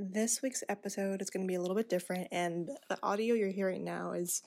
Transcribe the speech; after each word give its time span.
This 0.00 0.42
week's 0.42 0.62
episode 0.68 1.20
is 1.20 1.28
going 1.28 1.44
to 1.44 1.48
be 1.48 1.56
a 1.56 1.60
little 1.60 1.74
bit 1.74 1.88
different, 1.88 2.28
and 2.30 2.70
the 2.88 2.98
audio 3.02 3.34
you're 3.34 3.48
hearing 3.48 3.82
now 3.82 4.12
is 4.12 4.42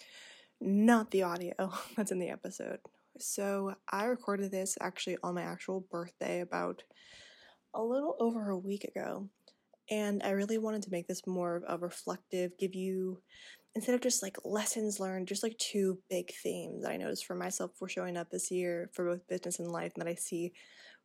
not 0.61 1.11
the 1.11 1.23
audio 1.23 1.73
that's 1.97 2.13
in 2.13 2.19
the 2.19 2.29
episode. 2.29 2.79
So, 3.19 3.75
I 3.91 4.05
recorded 4.05 4.49
this 4.49 4.77
actually 4.79 5.17
on 5.21 5.35
my 5.35 5.41
actual 5.41 5.81
birthday 5.91 6.39
about 6.39 6.83
a 7.73 7.83
little 7.83 8.15
over 8.21 8.49
a 8.49 8.57
week 8.57 8.85
ago, 8.85 9.27
and 9.89 10.23
I 10.23 10.29
really 10.29 10.57
wanted 10.57 10.83
to 10.83 10.89
make 10.89 11.09
this 11.09 11.27
more 11.27 11.57
of 11.67 11.81
a 11.81 11.85
reflective, 11.85 12.57
give 12.57 12.73
you, 12.73 13.19
instead 13.75 13.93
of 13.95 13.99
just 13.99 14.23
like 14.23 14.37
lessons 14.45 15.01
learned, 15.01 15.27
just 15.27 15.43
like 15.43 15.57
two 15.57 15.97
big 16.09 16.31
themes 16.41 16.83
that 16.83 16.93
I 16.93 16.97
noticed 16.97 17.25
for 17.25 17.35
myself 17.35 17.71
for 17.77 17.89
showing 17.89 18.15
up 18.15 18.29
this 18.29 18.51
year 18.51 18.89
for 18.93 19.03
both 19.03 19.27
business 19.27 19.59
and 19.59 19.69
life, 19.69 19.91
and 19.95 20.05
that 20.05 20.11
I 20.11 20.15
see 20.15 20.53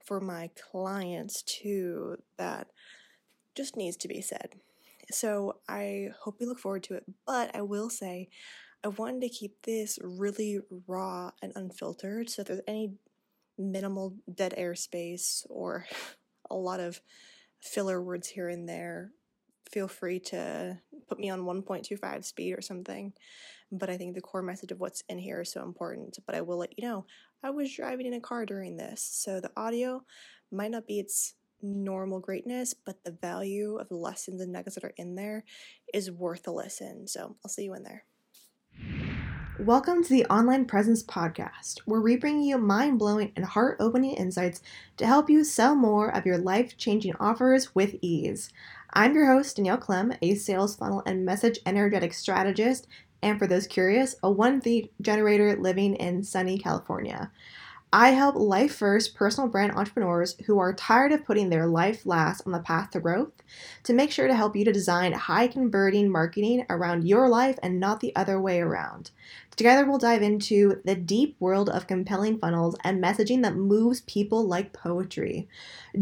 for 0.04 0.20
my 0.20 0.50
clients 0.70 1.42
too, 1.42 2.18
that 2.38 2.68
just 3.56 3.76
needs 3.76 3.96
to 3.98 4.08
be 4.08 4.20
said. 4.20 4.54
So 5.10 5.58
I 5.68 6.08
hope 6.20 6.36
you 6.40 6.48
look 6.48 6.58
forward 6.58 6.82
to 6.84 6.94
it, 6.94 7.04
but 7.26 7.54
I 7.54 7.62
will 7.62 7.90
say 7.90 8.28
I 8.84 8.88
wanted 8.88 9.22
to 9.22 9.28
keep 9.28 9.62
this 9.62 9.98
really 10.02 10.60
raw 10.86 11.30
and 11.42 11.52
unfiltered. 11.54 12.28
So 12.28 12.42
if 12.42 12.48
there's 12.48 12.60
any 12.68 12.94
minimal 13.58 14.14
dead 14.32 14.54
air 14.56 14.74
space 14.74 15.46
or 15.48 15.86
a 16.50 16.54
lot 16.54 16.80
of 16.80 17.00
filler 17.60 18.02
words 18.02 18.28
here 18.28 18.48
and 18.48 18.68
there, 18.68 19.12
feel 19.70 19.88
free 19.88 20.20
to 20.20 20.78
put 21.08 21.18
me 21.18 21.30
on 21.30 21.40
1.25 21.40 22.24
speed 22.24 22.52
or 22.52 22.62
something. 22.62 23.12
But 23.72 23.90
I 23.90 23.96
think 23.96 24.14
the 24.14 24.20
core 24.20 24.42
message 24.42 24.70
of 24.70 24.78
what's 24.78 25.02
in 25.08 25.18
here 25.18 25.40
is 25.40 25.50
so 25.50 25.62
important. 25.62 26.18
But 26.24 26.36
I 26.36 26.40
will 26.40 26.58
let 26.58 26.78
you 26.78 26.86
know 26.86 27.06
I 27.42 27.50
was 27.50 27.74
driving 27.74 28.06
in 28.06 28.14
a 28.14 28.20
car 28.20 28.46
during 28.46 28.76
this, 28.76 29.02
so 29.02 29.40
the 29.40 29.52
audio 29.56 30.04
might 30.52 30.70
not 30.70 30.86
be 30.86 30.98
its 30.98 31.34
normal 31.62 32.20
greatness, 32.20 32.74
but 32.74 33.04
the 33.04 33.12
value 33.12 33.76
of 33.76 33.88
the 33.88 33.96
lessons 33.96 34.40
and 34.40 34.52
nuggets 34.52 34.74
that 34.74 34.84
are 34.84 34.94
in 34.96 35.14
there 35.14 35.44
is 35.92 36.10
worth 36.10 36.46
a 36.46 36.52
listen. 36.52 37.06
So 37.06 37.36
I'll 37.44 37.50
see 37.50 37.64
you 37.64 37.74
in 37.74 37.82
there. 37.82 38.04
Welcome 39.58 40.04
to 40.04 40.10
the 40.10 40.26
Online 40.26 40.66
Presence 40.66 41.02
Podcast, 41.02 41.78
where 41.86 42.02
we 42.02 42.16
bring 42.16 42.42
you 42.42 42.58
mind 42.58 42.98
blowing 42.98 43.32
and 43.36 43.44
heart 43.46 43.78
opening 43.80 44.12
insights 44.12 44.60
to 44.98 45.06
help 45.06 45.30
you 45.30 45.44
sell 45.44 45.74
more 45.74 46.14
of 46.14 46.26
your 46.26 46.36
life 46.36 46.76
changing 46.76 47.14
offers 47.18 47.74
with 47.74 47.96
ease. 48.02 48.50
I'm 48.92 49.14
your 49.14 49.26
host, 49.26 49.56
Danielle 49.56 49.78
Klemm, 49.78 50.18
a 50.20 50.34
sales 50.34 50.76
funnel 50.76 51.02
and 51.06 51.24
message 51.24 51.58
energetic 51.64 52.12
strategist, 52.12 52.86
and 53.22 53.38
for 53.38 53.46
those 53.46 53.66
curious, 53.66 54.14
a 54.22 54.30
one 54.30 54.60
feed 54.60 54.90
generator 55.00 55.56
living 55.56 55.94
in 55.94 56.22
sunny 56.22 56.58
California. 56.58 57.30
I 57.96 58.10
help 58.10 58.34
life 58.36 58.74
first 58.74 59.14
personal 59.14 59.48
brand 59.48 59.72
entrepreneurs 59.72 60.36
who 60.44 60.58
are 60.58 60.74
tired 60.74 61.12
of 61.12 61.24
putting 61.24 61.48
their 61.48 61.66
life 61.66 62.04
last 62.04 62.42
on 62.44 62.52
the 62.52 62.58
path 62.58 62.90
to 62.90 63.00
growth 63.00 63.32
to 63.84 63.94
make 63.94 64.10
sure 64.10 64.28
to 64.28 64.34
help 64.34 64.54
you 64.54 64.66
to 64.66 64.72
design 64.72 65.14
high 65.14 65.48
converting 65.48 66.10
marketing 66.10 66.66
around 66.68 67.08
your 67.08 67.26
life 67.26 67.58
and 67.62 67.80
not 67.80 68.00
the 68.00 68.14
other 68.14 68.38
way 68.38 68.60
around. 68.60 69.12
Together, 69.56 69.86
we'll 69.86 69.96
dive 69.96 70.20
into 70.20 70.82
the 70.84 70.94
deep 70.94 71.36
world 71.40 71.70
of 71.70 71.86
compelling 71.86 72.38
funnels 72.38 72.76
and 72.84 73.02
messaging 73.02 73.42
that 73.42 73.56
moves 73.56 74.02
people 74.02 74.46
like 74.46 74.74
poetry. 74.74 75.48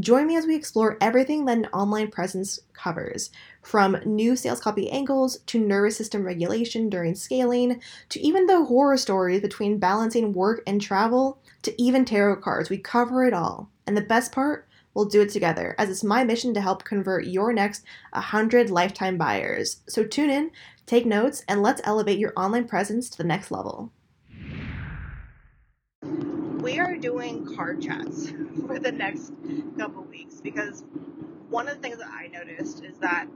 Join 0.00 0.26
me 0.26 0.34
as 0.34 0.46
we 0.46 0.56
explore 0.56 0.98
everything 1.00 1.44
that 1.44 1.58
an 1.58 1.66
online 1.66 2.10
presence 2.10 2.58
covers 2.72 3.30
from 3.62 3.96
new 4.04 4.34
sales 4.34 4.60
copy 4.60 4.90
angles 4.90 5.38
to 5.46 5.60
nervous 5.60 5.96
system 5.96 6.24
regulation 6.24 6.88
during 6.88 7.14
scaling 7.14 7.80
to 8.08 8.18
even 8.18 8.46
the 8.46 8.64
horror 8.64 8.96
stories 8.96 9.40
between 9.40 9.78
balancing 9.78 10.32
work 10.32 10.60
and 10.66 10.82
travel 10.82 11.38
to 11.64 11.82
even 11.82 12.04
tarot 12.04 12.36
cards. 12.36 12.70
We 12.70 12.78
cover 12.78 13.24
it 13.24 13.34
all. 13.34 13.70
And 13.86 13.96
the 13.96 14.02
best 14.02 14.32
part, 14.32 14.68
we'll 14.94 15.04
do 15.06 15.22
it 15.22 15.30
together, 15.30 15.74
as 15.78 15.90
it's 15.90 16.04
my 16.04 16.24
mission 16.24 16.54
to 16.54 16.60
help 16.60 16.84
convert 16.84 17.26
your 17.26 17.52
next 17.52 17.84
100 18.12 18.70
lifetime 18.70 19.18
buyers. 19.18 19.82
So 19.88 20.04
tune 20.04 20.30
in, 20.30 20.50
take 20.86 21.04
notes, 21.04 21.44
and 21.48 21.62
let's 21.62 21.82
elevate 21.84 22.18
your 22.18 22.32
online 22.36 22.66
presence 22.66 23.10
to 23.10 23.18
the 23.18 23.24
next 23.24 23.50
level. 23.50 23.92
We 26.60 26.78
are 26.78 26.96
doing 26.96 27.54
car 27.54 27.74
chats 27.74 28.30
for 28.66 28.78
the 28.78 28.92
next 28.92 29.32
couple 29.78 30.02
weeks 30.04 30.40
because 30.40 30.84
one 31.50 31.68
of 31.68 31.76
the 31.76 31.82
things 31.82 31.98
that 31.98 32.08
I 32.08 32.28
noticed 32.28 32.82
is 32.84 32.96
that 32.98 33.26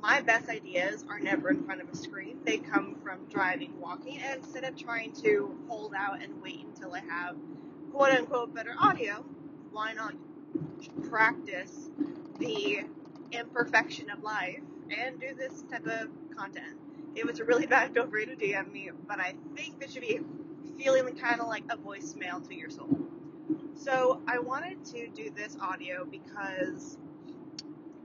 my 0.00 0.20
best 0.20 0.48
ideas 0.48 1.04
are 1.08 1.18
never 1.18 1.50
in 1.50 1.64
front 1.64 1.80
of 1.80 1.88
a 1.88 1.96
screen. 1.96 2.38
They 2.44 2.58
come 2.58 2.96
from 3.02 3.26
driving, 3.30 3.80
walking, 3.80 4.18
and 4.18 4.42
instead 4.42 4.64
of 4.64 4.76
trying 4.76 5.12
to 5.22 5.58
hold 5.68 5.94
out 5.96 6.22
and 6.22 6.40
wait 6.42 6.64
until 6.64 6.94
I 6.94 7.00
have 7.00 7.36
quote 7.92 8.10
unquote 8.10 8.54
better 8.54 8.74
audio, 8.78 9.24
why 9.72 9.92
not 9.92 10.14
practice 11.08 11.90
the 12.38 12.80
imperfection 13.32 14.10
of 14.10 14.22
life 14.22 14.60
and 14.96 15.20
do 15.20 15.34
this 15.34 15.62
type 15.70 15.86
of 15.86 16.08
content? 16.36 16.76
It 17.14 17.26
was 17.26 17.40
a 17.40 17.44
really 17.44 17.66
bad 17.66 17.96
free 18.10 18.26
to 18.26 18.36
DM 18.36 18.72
me, 18.72 18.90
but 19.08 19.18
I 19.18 19.34
think 19.56 19.80
this 19.80 19.92
should 19.92 20.02
be 20.02 20.20
feeling 20.78 21.16
kind 21.16 21.40
of 21.40 21.48
like 21.48 21.64
a 21.70 21.76
voicemail 21.76 22.46
to 22.46 22.54
your 22.54 22.70
soul. 22.70 23.06
So 23.74 24.20
I 24.26 24.38
wanted 24.38 24.84
to 24.86 25.08
do 25.08 25.30
this 25.30 25.56
audio 25.60 26.04
because 26.04 26.98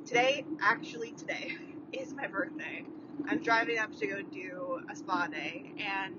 today, 0.05 0.45
actually 0.61 1.11
today, 1.11 1.57
is 1.93 2.13
my 2.13 2.27
birthday. 2.27 2.83
I'm 3.27 3.41
driving 3.43 3.77
up 3.77 3.95
to 3.97 4.07
go 4.07 4.21
do 4.21 4.81
a 4.89 4.95
spa 4.95 5.27
day, 5.27 5.71
and 5.79 6.15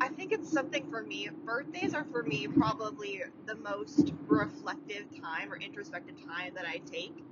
I 0.00 0.08
think 0.08 0.32
it's 0.32 0.50
something 0.50 0.88
for 0.90 1.02
me. 1.02 1.28
Birthdays 1.44 1.94
are 1.94 2.04
for 2.12 2.22
me 2.22 2.46
probably 2.46 3.22
the 3.46 3.56
most 3.56 4.12
reflective 4.26 5.06
time 5.22 5.52
or 5.52 5.56
introspective 5.56 6.16
time 6.26 6.54
that 6.54 6.66
I 6.66 6.78
take 6.90 7.24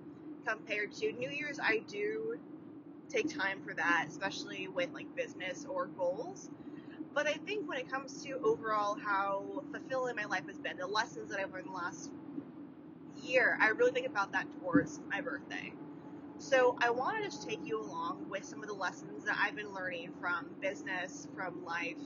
compared 0.47 0.93
to 0.95 1.13
New 1.13 1.31
Year's. 1.31 1.61
I 1.63 1.83
do 1.89 2.39
take 3.09 3.29
time 3.37 3.61
for 3.63 3.75
that, 3.75 4.07
especially 4.09 4.69
with 4.69 4.91
like 4.93 5.15
business 5.15 5.67
or 5.69 5.87
goals. 5.87 6.51
But 7.15 7.27
I 7.27 7.35
think 7.35 7.69
when 7.69 7.79
it 7.79 7.91
comes 7.91 8.25
to 8.25 8.39
overall 8.43 8.97
how 8.97 9.65
fulfilling 9.73 10.17
my 10.17 10.25
life 10.25 10.47
has 10.47 10.59
been, 10.59 10.79
the 10.79 10.87
lessons 10.87 11.31
that 11.31 11.41
I've 11.41 11.53
learned 11.53 11.67
the 11.67 11.73
last 11.73 12.11
year, 13.23 13.59
I 13.61 13.69
really 13.69 13.93
think 13.93 14.07
about 14.07 14.33
that 14.33 14.47
towards 14.61 15.01
my 15.11 15.21
birthday. 15.21 15.73
So 16.43 16.77
I 16.81 16.91
wanted 16.91 17.31
to 17.31 17.47
take 17.47 17.61
you 17.65 17.81
along 17.81 18.27
with 18.29 18.45
some 18.45 18.63
of 18.63 18.69
the 18.69 18.75
lessons 18.75 19.25
that 19.27 19.39
I've 19.41 19.55
been 19.55 19.73
learning 19.73 20.13
from 20.21 20.49
business, 20.61 21.29
from 21.37 21.65
life, 21.65 21.97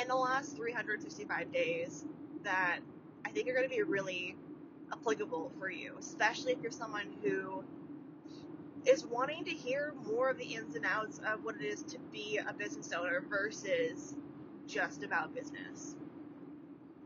in 0.00 0.08
the 0.08 0.16
last 0.16 0.56
365 0.56 1.52
days 1.52 2.06
that 2.44 2.78
I 3.26 3.28
think 3.28 3.46
are 3.46 3.52
going 3.52 3.68
to 3.68 3.74
be 3.74 3.82
really 3.82 4.36
applicable 4.90 5.52
for 5.58 5.70
you, 5.70 5.96
especially 5.98 6.52
if 6.52 6.62
you're 6.62 6.72
someone 6.72 7.14
who 7.22 7.62
is 8.86 9.04
wanting 9.04 9.44
to 9.44 9.50
hear 9.50 9.92
more 10.02 10.30
of 10.30 10.38
the 10.38 10.54
ins 10.54 10.76
and 10.76 10.86
outs 10.86 11.20
of 11.26 11.44
what 11.44 11.56
it 11.56 11.64
is 11.64 11.82
to 11.82 11.98
be 12.10 12.38
a 12.38 12.54
business 12.54 12.90
owner 12.94 13.22
versus 13.28 14.14
just 14.66 15.04
about 15.04 15.34
business. 15.34 15.94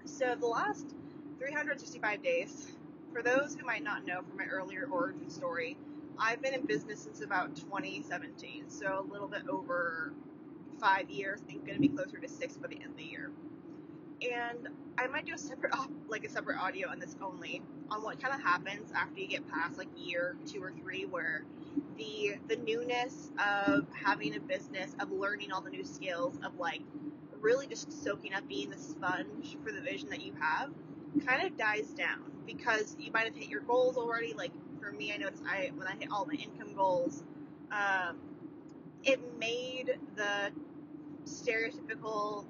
So 0.04 0.36
the 0.38 0.46
last 0.46 0.94
365 1.38 2.22
days, 2.22 2.68
for 3.12 3.20
those 3.20 3.56
who 3.56 3.66
might 3.66 3.82
not 3.82 4.06
know 4.06 4.20
from 4.22 4.36
my 4.36 4.46
earlier 4.46 4.88
origin 4.88 5.28
story, 5.28 5.76
I've 6.20 6.42
been 6.42 6.54
in 6.54 6.66
business 6.66 7.00
since 7.00 7.20
about 7.20 7.54
2017, 7.56 8.68
so 8.68 9.06
a 9.08 9.12
little 9.12 9.28
bit 9.28 9.42
over 9.48 10.12
five 10.80 11.08
years. 11.10 11.40
I 11.44 11.46
think 11.52 11.66
going 11.66 11.76
to 11.76 11.80
be 11.80 11.88
closer 11.88 12.18
to 12.18 12.28
six 12.28 12.56
by 12.56 12.68
the 12.68 12.76
end 12.76 12.86
of 12.86 12.96
the 12.96 13.04
year. 13.04 13.30
And 14.20 14.68
I 14.98 15.06
might 15.06 15.26
do 15.26 15.34
a 15.34 15.38
separate, 15.38 15.72
like 16.08 16.24
a 16.24 16.28
separate 16.28 16.58
audio 16.58 16.88
on 16.88 16.98
this 16.98 17.14
only 17.22 17.62
on 17.90 18.02
what 18.02 18.20
kind 18.20 18.34
of 18.34 18.42
happens 18.42 18.90
after 18.92 19.20
you 19.20 19.28
get 19.28 19.48
past 19.48 19.78
like 19.78 19.88
year 19.96 20.36
two 20.44 20.60
or 20.60 20.72
three, 20.72 21.06
where 21.06 21.44
the 21.96 22.34
the 22.48 22.56
newness 22.56 23.30
of 23.38 23.86
having 23.92 24.34
a 24.34 24.40
business, 24.40 24.96
of 24.98 25.12
learning 25.12 25.52
all 25.52 25.60
the 25.60 25.70
new 25.70 25.84
skills, 25.84 26.36
of 26.44 26.58
like 26.58 26.80
really 27.40 27.68
just 27.68 27.92
soaking 28.02 28.34
up, 28.34 28.48
being 28.48 28.70
the 28.70 28.78
sponge 28.78 29.56
for 29.64 29.70
the 29.70 29.80
vision 29.80 30.08
that 30.10 30.20
you 30.20 30.32
have, 30.40 30.70
kind 31.24 31.46
of 31.46 31.56
dies 31.56 31.86
down 31.90 32.24
because 32.44 32.96
you 32.98 33.12
might 33.12 33.24
have 33.26 33.36
hit 33.36 33.48
your 33.48 33.60
goals 33.60 33.96
already, 33.96 34.34
like 34.34 34.50
for 34.80 34.92
me, 34.92 35.12
I 35.12 35.16
noticed 35.16 35.42
I 35.46 35.70
when 35.74 35.86
I 35.86 35.94
hit 35.98 36.08
all 36.10 36.26
my 36.26 36.34
income 36.34 36.74
goals, 36.74 37.22
um, 37.70 38.16
it 39.04 39.20
made 39.38 39.98
the 40.16 40.50
stereotypical 41.24 42.46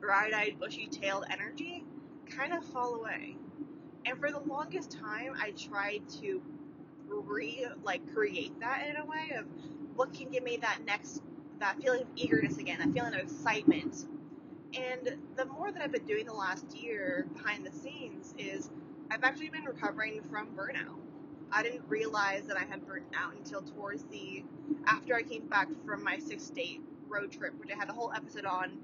bright-eyed, 0.00 0.58
bushy-tailed 0.58 1.24
energy 1.30 1.84
kind 2.28 2.52
of 2.52 2.64
fall 2.64 2.94
away. 2.94 3.36
And 4.06 4.18
for 4.18 4.30
the 4.30 4.40
longest 4.40 4.92
time, 4.92 5.34
I 5.40 5.52
tried 5.52 6.02
to 6.20 6.42
re 7.08 7.66
like 7.82 8.12
create 8.14 8.58
that 8.60 8.86
in 8.88 8.96
a 8.96 9.04
way 9.04 9.36
of 9.36 9.44
what 9.94 10.14
can 10.14 10.30
give 10.30 10.44
me 10.44 10.58
that 10.58 10.78
next 10.86 11.22
that 11.58 11.76
feeling 11.82 12.02
of 12.02 12.08
eagerness 12.16 12.56
again, 12.56 12.78
that 12.78 12.92
feeling 12.92 13.14
of 13.14 13.20
excitement. 13.20 14.06
And 14.72 15.18
the 15.36 15.44
more 15.44 15.70
that 15.72 15.82
I've 15.82 15.92
been 15.92 16.06
doing 16.06 16.26
the 16.26 16.32
last 16.32 16.74
year 16.76 17.26
behind 17.34 17.66
the 17.66 17.72
scenes 17.72 18.34
is 18.38 18.70
I've 19.10 19.24
actually 19.24 19.50
been 19.50 19.64
recovering 19.64 20.22
from 20.30 20.48
burnout. 20.56 20.96
I 21.52 21.62
didn't 21.62 21.82
realize 21.88 22.44
that 22.44 22.56
I 22.56 22.64
had 22.64 22.86
burnt 22.86 23.06
out 23.16 23.34
until 23.34 23.62
towards 23.62 24.04
the 24.04 24.44
after 24.86 25.14
I 25.14 25.22
came 25.22 25.46
back 25.48 25.68
from 25.84 26.04
my 26.04 26.18
six 26.18 26.44
state 26.44 26.80
road 27.08 27.32
trip, 27.32 27.58
which 27.58 27.70
I 27.72 27.76
had 27.76 27.88
a 27.88 27.92
whole 27.92 28.12
episode 28.12 28.44
on 28.44 28.78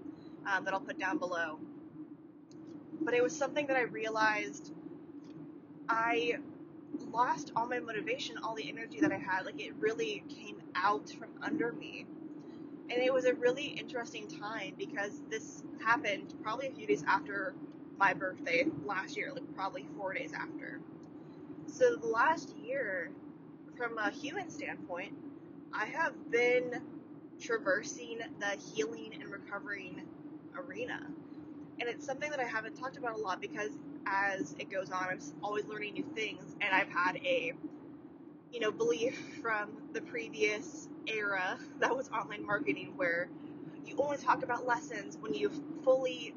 um, 0.51 0.65
that 0.65 0.75
I'll 0.75 0.81
put 0.81 0.99
down 0.99 1.19
below. 1.19 1.59
But 3.01 3.15
it 3.15 3.23
was 3.23 3.37
something 3.37 3.67
that 3.69 3.77
I 3.77 3.83
realized 3.83 4.73
I 5.89 6.39
lost 7.13 7.53
all 7.55 7.67
my 7.67 7.79
motivation, 7.79 8.39
all 8.39 8.55
the 8.55 8.69
energy 8.69 9.01
that 9.01 9.13
I 9.13 9.19
had. 9.19 9.45
Like 9.45 9.61
it 9.61 9.75
really 9.79 10.25
came 10.29 10.61
out 10.75 11.09
from 11.11 11.29
under 11.43 11.73
me. 11.73 12.07
And 12.89 13.03
it 13.03 13.13
was 13.13 13.25
a 13.25 13.35
really 13.35 13.67
interesting 13.67 14.29
time 14.29 14.75
because 14.79 15.21
this 15.29 15.63
happened 15.85 16.35
probably 16.43 16.69
a 16.69 16.73
few 16.73 16.87
days 16.87 17.05
after 17.07 17.55
my 17.99 18.15
birthday 18.15 18.65
last 18.85 19.17
year, 19.17 19.33
like 19.33 19.55
probably 19.55 19.87
four 19.97 20.13
days 20.13 20.33
after. 20.33 20.81
So 21.77 21.95
the 21.95 22.07
last 22.07 22.57
year, 22.57 23.11
from 23.77 23.99
a 23.99 24.11
human 24.11 24.49
standpoint, 24.49 25.13
I 25.75 25.85
have 25.85 26.15
been 26.31 26.81
traversing 27.39 28.21
the 28.41 28.59
healing 28.73 29.13
and 29.21 29.31
recovering 29.31 30.01
arena. 30.57 31.07
And 31.79 31.87
it's 31.87 32.07
something 32.07 32.31
that 32.31 32.41
I 32.41 32.45
haven't 32.45 32.77
talked 32.77 32.97
about 32.97 33.13
a 33.13 33.19
lot 33.19 33.43
because 33.43 33.73
as 34.07 34.57
it 34.59 34.71
goes 34.71 34.91
on, 34.91 35.07
I'm 35.11 35.19
always 35.43 35.67
learning 35.67 35.93
new 35.93 36.07
things, 36.15 36.57
and 36.63 36.75
I've 36.75 36.89
had 36.89 37.17
a 37.17 37.53
you 38.51 38.61
know 38.61 38.73
belief 38.73 39.19
from 39.43 39.71
the 39.93 40.01
previous 40.01 40.89
era 41.07 41.59
that 41.81 41.95
was 41.95 42.09
online 42.09 42.47
marketing 42.47 42.95
where 42.97 43.29
you 43.85 43.97
only 43.99 44.17
talk 44.17 44.43
about 44.43 44.67
lessons 44.67 45.19
when 45.21 45.35
you've 45.35 45.61
fully 45.85 46.35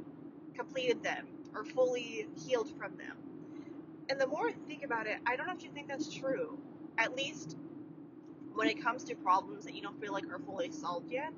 completed 0.54 1.02
them 1.02 1.28
or 1.56 1.64
fully 1.64 2.28
healed 2.46 2.70
from 2.78 2.98
them. 2.98 3.16
And 4.10 4.20
the 4.20 4.28
more 4.28 4.48
I 4.48 4.54
think 4.68 4.84
about 4.84 5.06
it, 5.06 5.18
I 5.26 5.36
don't 5.36 5.50
actually 5.50 5.70
think 5.70 5.88
that's 5.88 6.12
true. 6.12 6.58
At 6.98 7.16
least 7.16 7.56
when 8.54 8.68
it 8.68 8.82
comes 8.82 9.04
to 9.06 9.16
problems 9.16 9.66
that 9.66 9.76
you 9.76 9.82
don't 9.82 10.00
feel 10.02 10.12
like 10.12 10.26
are 10.32 10.40
fully 10.40 10.72
solved 10.72 11.12
yet. 11.12 11.32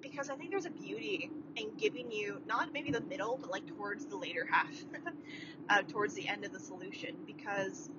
Because 0.00 0.30
I 0.30 0.36
think 0.36 0.50
there's 0.50 0.64
a 0.64 0.70
beauty 0.70 1.30
in 1.56 1.76
giving 1.76 2.10
you 2.10 2.40
not 2.46 2.72
maybe 2.72 2.90
the 2.90 3.00
middle, 3.02 3.36
but 3.40 3.50
like 3.50 3.66
towards 3.66 4.06
the 4.06 4.16
later 4.16 4.48
half, 4.50 4.72
uh, 5.68 5.82
towards 5.82 6.14
the 6.14 6.26
end 6.26 6.44
of 6.44 6.52
the 6.52 6.60
solution. 6.60 7.16
Because 7.26 7.90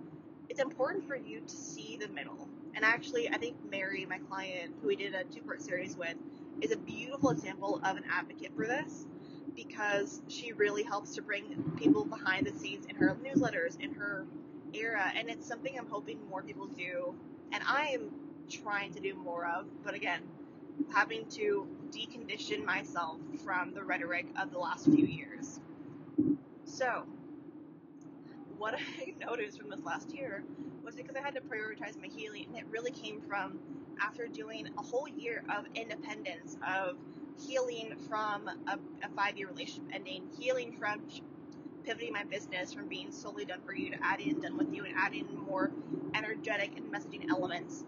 it's 0.50 0.60
important 0.60 1.07
for 1.07 1.15
you 1.15 1.42
to 1.42 1.56
see 1.56 1.98
the 2.01 2.07
middle. 2.07 2.50
And 2.74 2.83
actually, 2.83 3.30
I 3.30 3.38
think 3.38 3.57
Mary, 3.69 4.06
my 4.10 4.18
client, 4.18 4.74
who 4.81 4.88
we 4.88 4.95
did 4.95 5.13
a 5.13 5.24
two 5.25 5.42
part 5.42 5.62
series 5.62 5.95
with, 5.95 6.15
is 6.62 6.72
a 6.72 6.77
beautiful 6.77 7.30
example 7.30 7.81
of 7.83 7.98
an 7.98 8.04
advocate 8.10 8.51
for 8.56 8.65
this 8.65 9.06
because 9.67 10.21
she 10.29 10.53
really 10.53 10.83
helps 10.83 11.15
to 11.15 11.21
bring 11.21 11.73
people 11.77 12.06
behind 12.06 12.47
the 12.47 12.57
scenes 12.57 12.85
in 12.85 12.95
her 12.95 13.17
newsletters, 13.21 13.79
in 13.81 13.94
her 13.94 14.25
era. 14.73 15.11
And 15.15 15.29
it's 15.29 15.45
something 15.45 15.77
I'm 15.77 15.88
hoping 15.89 16.19
more 16.29 16.41
people 16.41 16.67
do. 16.67 17.13
And 17.51 17.61
I 17.67 17.88
am 17.88 18.09
trying 18.50 18.94
to 18.94 19.01
do 19.01 19.13
more 19.15 19.45
of. 19.45 19.65
But 19.83 19.95
again, 19.95 20.21
having 20.94 21.25
to 21.31 21.67
decondition 21.91 22.63
myself 22.63 23.17
from 23.44 23.73
the 23.73 23.83
rhetoric 23.83 24.27
of 24.41 24.51
the 24.51 24.59
last 24.59 24.85
few 24.85 25.06
years. 25.06 25.59
So, 26.63 27.03
what 28.57 28.75
I 29.01 29.13
noticed 29.19 29.59
from 29.59 29.69
this 29.69 29.83
last 29.83 30.13
year 30.13 30.44
was 30.85 30.95
because 30.95 31.17
I 31.17 31.21
had 31.21 31.35
to 31.35 31.41
prioritize 31.41 32.00
my 32.00 32.07
healing, 32.07 32.45
and 32.47 32.57
it 32.57 32.65
really 32.69 32.91
came 32.91 33.21
from 33.21 33.59
after 34.01 34.27
doing 34.27 34.69
a 34.77 34.81
whole 34.81 35.07
year 35.07 35.44
of 35.50 35.65
independence, 35.75 36.55
of 36.65 36.95
healing 37.47 37.95
from 38.07 38.47
a, 38.47 38.80
a 39.03 39.09
five 39.15 39.38
year 39.38 39.47
relationship 39.47 39.83
ending, 39.94 40.24
healing 40.38 40.75
from 40.80 41.01
pivoting 41.83 42.13
my 42.13 42.24
business 42.24 42.74
from 42.74 42.88
being 42.88 43.12
solely 43.12 43.45
done 43.45 43.62
for 43.65 43.74
you 43.74 43.91
to 43.91 43.97
adding 44.03 44.39
done 44.39 44.57
with 44.57 44.74
you 44.74 44.86
and 44.86 44.94
adding 44.97 45.27
more 45.47 45.71
energetic 46.13 46.77
and 46.77 46.91
messaging 46.91 47.30
elements. 47.30 47.83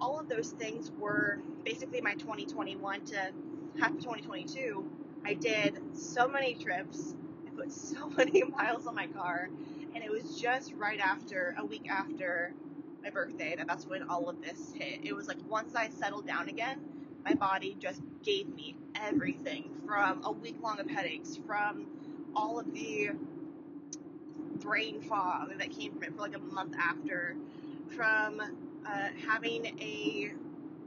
All 0.00 0.18
of 0.18 0.28
those 0.28 0.50
things 0.52 0.90
were 0.98 1.40
basically 1.64 2.00
my 2.00 2.14
2021 2.14 3.04
to 3.06 3.14
half 3.78 3.90
of 3.90 3.98
2022. 3.98 4.90
I 5.24 5.34
did 5.34 5.78
so 5.94 6.28
many 6.28 6.54
trips. 6.54 7.14
I 7.46 7.50
put 7.54 7.72
so 7.72 8.08
many 8.08 8.42
miles 8.42 8.86
on 8.86 8.94
my 8.94 9.06
car, 9.06 9.50
and 9.94 10.02
it 10.02 10.10
was 10.10 10.40
just 10.40 10.72
right 10.74 11.00
after 11.00 11.54
a 11.58 11.64
week 11.64 11.90
after 11.90 12.54
my 13.02 13.10
birthday 13.10 13.54
that 13.56 13.66
that's 13.66 13.86
when 13.86 14.08
all 14.08 14.28
of 14.28 14.40
this 14.42 14.72
hit. 14.74 15.00
It 15.04 15.14
was 15.14 15.28
like 15.28 15.38
once 15.48 15.74
I 15.74 15.88
settled 15.90 16.26
down 16.26 16.48
again, 16.48 16.80
my 17.24 17.34
body 17.34 17.76
just 17.78 18.00
gave 18.22 18.48
me 18.48 18.76
everything 18.94 19.70
from 19.86 20.22
a 20.24 20.32
week 20.32 20.56
long 20.62 20.80
of 20.80 20.88
headaches, 20.88 21.38
from 21.46 21.86
all 22.34 22.58
of 22.58 22.72
the 22.72 23.10
brain 24.56 25.00
fog 25.00 25.58
that 25.58 25.70
came 25.70 25.92
from 25.92 26.02
it 26.02 26.14
for 26.14 26.22
like 26.22 26.36
a 26.36 26.38
month 26.38 26.74
after, 26.78 27.36
from 27.96 28.40
uh, 28.86 29.08
having 29.28 29.66
a 29.80 30.32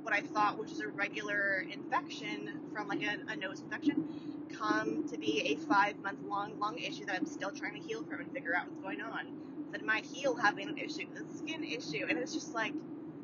what 0.03 0.13
I 0.13 0.21
thought 0.21 0.57
was 0.57 0.79
a 0.81 0.87
regular 0.89 1.65
infection 1.71 2.59
from 2.73 2.89
like 2.89 3.03
a, 3.03 3.17
a 3.31 3.35
nose 3.37 3.61
infection 3.61 4.47
come 4.59 5.07
to 5.07 5.17
be 5.17 5.41
a 5.53 5.55
five 5.55 5.97
month 5.99 6.19
long 6.27 6.59
lung 6.59 6.77
issue 6.77 7.05
that 7.05 7.15
I'm 7.15 7.25
still 7.25 7.51
trying 7.51 7.81
to 7.81 7.87
heal 7.87 8.03
from 8.03 8.19
and 8.19 8.31
figure 8.31 8.55
out 8.55 8.67
what's 8.67 8.81
going 8.81 9.01
on. 9.01 9.27
Then 9.71 9.85
my 9.85 9.99
heel 9.99 10.35
having 10.35 10.69
an 10.69 10.77
issue, 10.77 11.05
the 11.13 11.25
skin 11.37 11.63
issue, 11.63 12.05
and 12.09 12.19
it's 12.19 12.33
just 12.33 12.53
like 12.53 12.73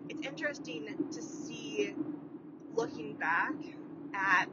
it's 0.08 0.26
interesting 0.26 1.10
to 1.12 1.22
see 1.22 1.94
looking 2.76 3.16
back 3.16 3.54
at 4.14 4.48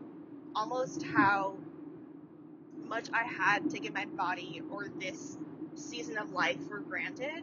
almost 0.55 1.03
how 1.05 1.57
much 2.85 3.09
I 3.13 3.25
had 3.25 3.71
taken 3.71 3.93
my 3.93 4.07
body 4.07 4.63
or 4.71 4.89
this 5.01 5.39
season 5.75 6.19
of 6.19 6.33
life 6.33 6.59
for 6.69 6.79
granted, 6.81 7.43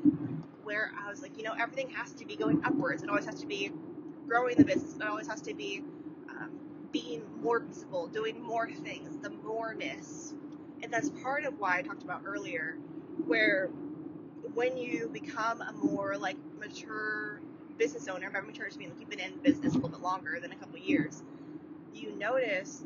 where 0.63 0.91
I 0.97 1.09
was 1.09 1.21
like, 1.21 1.37
you 1.37 1.43
know, 1.43 1.53
everything 1.59 1.89
has 1.91 2.13
to 2.13 2.25
be 2.25 2.35
going 2.35 2.63
upwards. 2.63 3.03
It 3.03 3.09
always 3.09 3.25
has 3.25 3.39
to 3.41 3.47
be 3.47 3.71
growing 4.27 4.55
the 4.57 4.63
business. 4.63 4.95
It 4.95 5.03
always 5.03 5.27
has 5.27 5.41
to 5.41 5.53
be 5.53 5.83
um, 6.29 6.51
being 6.91 7.23
more 7.41 7.59
visible, 7.59 8.07
doing 8.07 8.41
more 8.41 8.69
things, 8.69 9.17
the 9.17 9.29
moreness. 9.29 10.33
And 10.81 10.91
that's 10.91 11.09
part 11.09 11.45
of 11.45 11.59
why 11.59 11.79
I 11.79 11.81
talked 11.81 12.03
about 12.03 12.23
earlier, 12.25 12.77
where 13.25 13.69
when 14.53 14.77
you 14.77 15.09
become 15.11 15.61
a 15.61 15.73
more 15.73 16.17
like 16.17 16.37
mature 16.59 17.41
business 17.77 18.07
owner, 18.07 18.29
by 18.29 18.41
mature 18.41 18.67
just 18.67 18.79
mean 18.79 18.89
like 18.89 18.99
you've 18.99 19.09
been 19.09 19.19
in 19.19 19.37
business 19.39 19.73
a 19.73 19.75
little 19.75 19.89
bit 19.89 20.01
longer 20.01 20.39
than 20.41 20.51
a 20.51 20.55
couple 20.55 20.79
years, 20.79 21.23
you 21.93 22.15
notice 22.15 22.83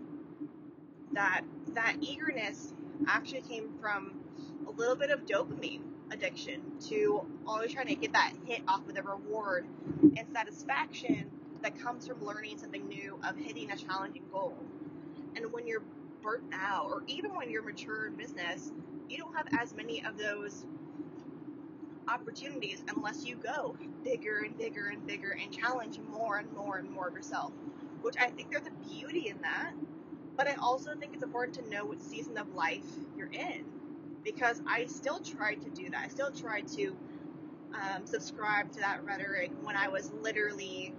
that 1.14 1.42
that 1.74 1.96
eagerness 2.02 2.74
actually 3.08 3.42
came 3.42 3.70
from 3.80 4.20
a 4.68 4.72
little 4.72 4.96
bit 4.96 5.10
of 5.10 5.26
dopamine 5.26 5.82
addiction 6.12 6.62
to 6.90 7.26
always 7.46 7.74
trying 7.74 7.88
to 7.88 7.96
get 7.96 8.14
that 8.14 8.34
hit 8.46 8.62
off 8.68 8.88
of 8.88 8.96
the 8.96 9.04
reward 9.04 9.68
and 10.02 10.28
satisfaction 10.34 11.30
that 11.62 11.80
comes 11.80 12.08
from 12.08 12.24
learning 12.24 12.58
something 12.58 12.88
new 12.88 13.20
of 13.28 13.36
hitting 13.38 13.72
a 13.72 13.78
challenging 13.78 14.24
goal. 14.32 14.56
And 15.36 15.52
when 15.52 15.68
you're 15.68 15.84
burnt 16.22 16.54
out, 16.54 16.86
or 16.86 17.04
even 17.08 17.36
when 17.36 17.50
you're 17.50 17.64
mature 17.64 18.08
in 18.08 18.16
business, 18.16 18.72
you 19.10 19.18
don't 19.18 19.36
have 19.36 19.48
as 19.60 19.74
many 19.74 20.04
of 20.06 20.18
those 20.18 20.66
opportunities 22.08 22.84
unless 22.96 23.26
you 23.26 23.36
go 23.36 23.76
bigger 24.04 24.40
and 24.46 24.58
bigger 24.58 24.88
and 24.88 25.06
bigger 25.06 25.32
and 25.32 25.52
challenge 25.52 26.00
more 26.12 26.38
and 26.38 26.52
more 26.54 26.78
and 26.78 26.90
more 26.90 27.08
of 27.08 27.14
yourself. 27.14 27.52
Which 28.02 28.16
I 28.20 28.30
think 28.30 28.52
there's 28.52 28.68
a 28.68 28.90
beauty 28.90 29.30
in 29.30 29.42
that. 29.42 29.74
But 30.36 30.48
I 30.48 30.56
also 30.56 30.96
think 30.96 31.14
it's 31.14 31.24
important 31.24 31.56
to 31.56 31.70
know 31.70 31.86
what 31.86 32.02
season 32.02 32.38
of 32.38 32.54
life 32.54 32.86
you're 33.18 33.32
in. 33.32 33.66
Because 34.24 34.62
I 34.68 34.86
still 34.86 35.20
tried 35.20 35.62
to 35.64 35.70
do 35.70 35.90
that. 35.90 36.04
I 36.06 36.08
still 36.10 36.32
tried 36.32 36.68
to 36.70 36.96
um, 37.74 38.06
subscribe 38.06 38.72
to 38.74 38.80
that 38.80 39.04
rhetoric 39.04 39.52
when 39.62 39.76
I 39.76 39.88
was 39.88 40.12
literally 40.22 40.94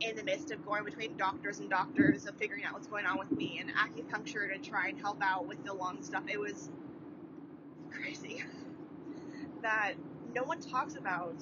in 0.00 0.16
the 0.16 0.22
midst 0.22 0.50
of 0.50 0.64
going 0.64 0.84
between 0.84 1.16
doctors 1.16 1.58
and 1.58 1.68
doctors 1.68 2.26
of 2.26 2.34
figuring 2.36 2.64
out 2.64 2.72
what's 2.72 2.86
going 2.86 3.04
on 3.06 3.18
with 3.18 3.30
me 3.30 3.60
and 3.60 3.70
acupuncture 3.74 4.50
to 4.52 4.58
try 4.58 4.88
and 4.88 4.98
help 4.98 5.18
out 5.22 5.46
with 5.46 5.62
the 5.64 5.72
lung 5.72 6.02
stuff. 6.02 6.22
It 6.26 6.40
was 6.40 6.70
crazy 7.90 8.42
that 9.62 9.94
no 10.34 10.44
one 10.44 10.60
talks 10.60 10.96
about 10.96 11.36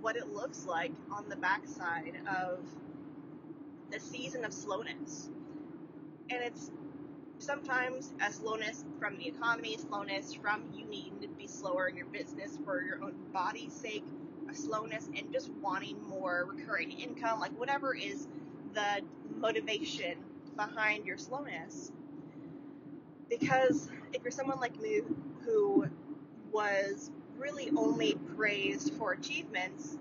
what 0.00 0.16
it 0.16 0.28
looks 0.28 0.66
like 0.66 0.92
on 1.10 1.28
the 1.28 1.36
backside 1.36 2.14
of 2.28 2.60
the 3.90 4.00
season 4.00 4.44
of 4.44 4.52
slowness. 4.52 5.30
And 6.30 6.42
it's 6.42 6.70
sometimes 7.38 8.14
a 8.26 8.32
slowness 8.32 8.84
from 8.98 9.18
the 9.18 9.28
economy, 9.28 9.76
slowness 9.76 10.34
from 10.34 10.64
you 10.74 10.86
needing 10.86 11.20
to 11.20 11.28
be 11.28 11.46
slower 11.46 11.88
in 11.88 11.96
your 11.96 12.06
business 12.06 12.58
for 12.64 12.82
your 12.82 13.02
own 13.02 13.14
body's 13.32 13.72
sake, 13.72 14.04
a 14.50 14.54
slowness 14.54 15.08
and 15.16 15.32
just 15.32 15.50
wanting 15.62 16.02
more 16.08 16.48
recurring 16.52 16.92
income, 16.92 17.40
like 17.40 17.58
whatever 17.58 17.94
is 17.94 18.26
the 18.74 19.02
motivation 19.36 20.14
behind 20.56 21.06
your 21.06 21.18
slowness. 21.18 21.92
Because 23.28 23.90
if 24.12 24.22
you're 24.22 24.30
someone 24.30 24.60
like 24.60 24.78
me 24.80 25.00
who 25.44 25.86
was 26.52 27.10
really 27.38 27.70
only 27.76 28.14
praised 28.36 28.94
for 28.94 29.12
achievements, 29.12 29.98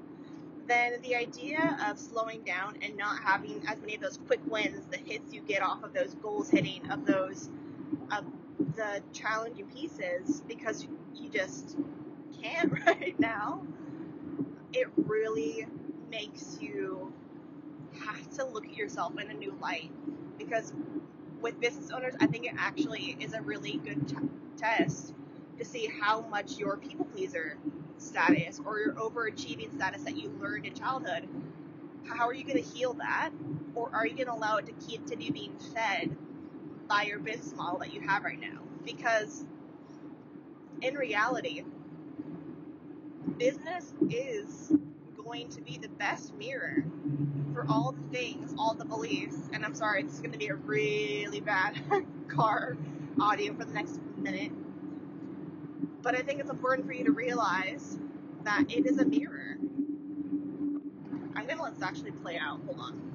then 0.67 1.01
the 1.01 1.15
idea 1.15 1.77
of 1.88 2.00
slowing 2.00 2.41
down 2.43 2.77
and 2.81 2.95
not 2.97 3.21
having 3.21 3.63
as 3.67 3.79
many 3.79 3.95
of 3.95 4.01
those 4.01 4.19
quick 4.27 4.39
wins, 4.47 4.85
the 4.88 4.97
hits 4.97 5.33
you 5.33 5.41
get 5.41 5.61
off 5.61 5.83
of 5.83 5.93
those 5.93 6.15
goals 6.15 6.50
hitting, 6.50 6.89
of 6.91 7.05
those, 7.05 7.50
of 8.11 8.25
the 8.75 9.01
challenging 9.13 9.67
pieces, 9.67 10.41
because 10.47 10.88
you 11.15 11.29
just 11.29 11.77
can't 12.41 12.71
right 12.85 13.19
now, 13.19 13.61
it 14.73 14.88
really 14.95 15.65
makes 16.09 16.57
you 16.61 17.13
have 18.00 18.29
to 18.38 18.45
look 18.45 18.65
at 18.65 18.75
yourself 18.75 19.19
in 19.19 19.29
a 19.29 19.33
new 19.33 19.55
light. 19.61 19.91
Because 20.38 20.73
with 21.41 21.59
business 21.59 21.91
owners, 21.91 22.13
I 22.19 22.27
think 22.27 22.45
it 22.45 22.53
actually 22.57 23.17
is 23.19 23.33
a 23.33 23.41
really 23.41 23.79
good 23.83 24.07
t- 24.07 24.15
test 24.57 25.13
to 25.61 25.67
see 25.67 25.91
how 26.01 26.21
much 26.21 26.57
you're 26.57 26.75
people 26.77 27.05
pleaser 27.05 27.55
status 27.99 28.59
or 28.65 28.79
your 28.79 28.93
overachieving 28.93 29.71
status 29.75 30.01
that 30.03 30.17
you 30.17 30.29
learned 30.41 30.65
in 30.65 30.73
childhood, 30.73 31.27
how 32.07 32.27
are 32.27 32.33
you 32.33 32.43
going 32.43 32.61
to 32.61 32.69
heal 32.69 32.93
that? 32.93 33.29
Or 33.75 33.91
are 33.93 34.07
you 34.07 34.15
going 34.15 34.25
to 34.25 34.33
allow 34.33 34.57
it 34.57 34.65
to 34.65 34.71
continue 34.71 35.31
being 35.31 35.55
fed 35.73 36.15
by 36.87 37.03
your 37.03 37.19
business 37.19 37.53
model 37.53 37.77
that 37.79 37.93
you 37.93 38.01
have 38.01 38.23
right 38.23 38.39
now? 38.39 38.61
Because 38.83 39.45
in 40.81 40.95
reality, 40.95 41.63
business 43.37 43.93
is 44.09 44.71
going 45.23 45.47
to 45.49 45.61
be 45.61 45.77
the 45.77 45.89
best 45.89 46.33
mirror 46.35 46.83
for 47.53 47.67
all 47.69 47.91
the 47.91 48.17
things, 48.17 48.55
all 48.57 48.73
the 48.73 48.85
beliefs. 48.85 49.37
And 49.53 49.63
I'm 49.63 49.75
sorry, 49.75 50.01
it's 50.01 50.19
going 50.19 50.31
to 50.31 50.39
be 50.39 50.47
a 50.47 50.55
really 50.55 51.39
bad 51.39 51.79
car 52.27 52.77
audio 53.19 53.53
for 53.53 53.65
the 53.65 53.73
next 53.73 53.99
minute. 54.17 54.51
But 56.01 56.15
I 56.15 56.21
think 56.21 56.39
it's 56.39 56.50
important 56.50 56.88
for 56.88 56.93
you 56.93 57.05
to 57.05 57.11
realize 57.11 57.97
that 58.43 58.65
it 58.69 58.85
is 58.88 59.00
a 59.00 59.05
mirror. 59.05 59.57
I'm 61.35 61.45
going 61.45 61.57
to 61.57 61.63
let 61.63 61.75
this 61.75 61.83
actually 61.83 62.11
play 62.11 62.38
out. 62.38 62.59
Hold 62.65 62.79
on. 62.79 63.13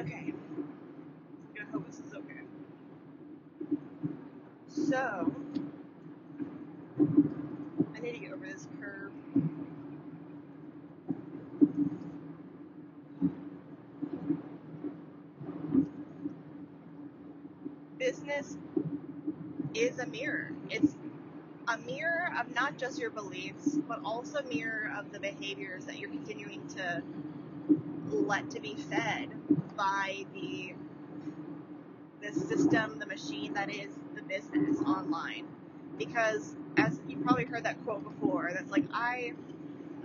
Okay. 0.00 0.32
I 1.60 1.72
hope 1.72 1.86
this 1.86 2.00
is 2.00 2.14
okay. 2.14 2.40
I 5.04 5.24
need 8.00 8.14
to 8.14 8.18
get 8.20 8.32
over 8.32 8.46
this 8.46 8.66
curve. 8.80 9.12
Business 17.98 18.56
is 19.74 19.98
a 19.98 20.06
mirror. 20.06 20.52
It's 20.70 20.94
a 21.68 21.76
mirror 21.78 22.32
of 22.38 22.54
not 22.54 22.78
just 22.78 22.98
your 22.98 23.10
beliefs, 23.10 23.78
but 23.88 24.00
also 24.04 24.38
a 24.38 24.42
mirror 24.44 24.90
of 24.98 25.12
the 25.12 25.20
behaviors 25.20 25.84
that 25.86 25.98
you're 25.98 26.10
continuing 26.10 26.66
to 26.68 27.02
let 28.10 28.50
to 28.50 28.60
be 28.60 28.74
fed 28.74 29.28
by 29.76 30.24
the 30.34 30.74
the 32.22 32.32
system, 32.32 32.98
the 32.98 33.06
machine 33.06 33.52
that 33.54 33.70
is 33.70 33.90
business 34.28 34.80
online. 34.80 35.46
Because 35.98 36.56
as 36.76 36.98
you 37.08 37.18
probably 37.18 37.44
heard 37.44 37.64
that 37.64 37.82
quote 37.84 38.02
before, 38.02 38.50
that's 38.52 38.70
like 38.70 38.84
I 38.92 39.32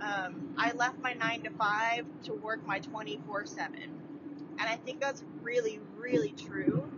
um, 0.00 0.54
I 0.56 0.72
left 0.72 0.98
my 1.00 1.14
nine 1.14 1.42
to 1.42 1.50
five 1.50 2.06
to 2.24 2.32
work 2.32 2.64
my 2.66 2.78
twenty 2.78 3.20
four 3.26 3.44
seven, 3.46 4.00
and 4.58 4.68
I 4.68 4.76
think 4.76 5.00
that's 5.00 5.24
really 5.42 5.80
really 5.98 6.32
true 6.32 6.90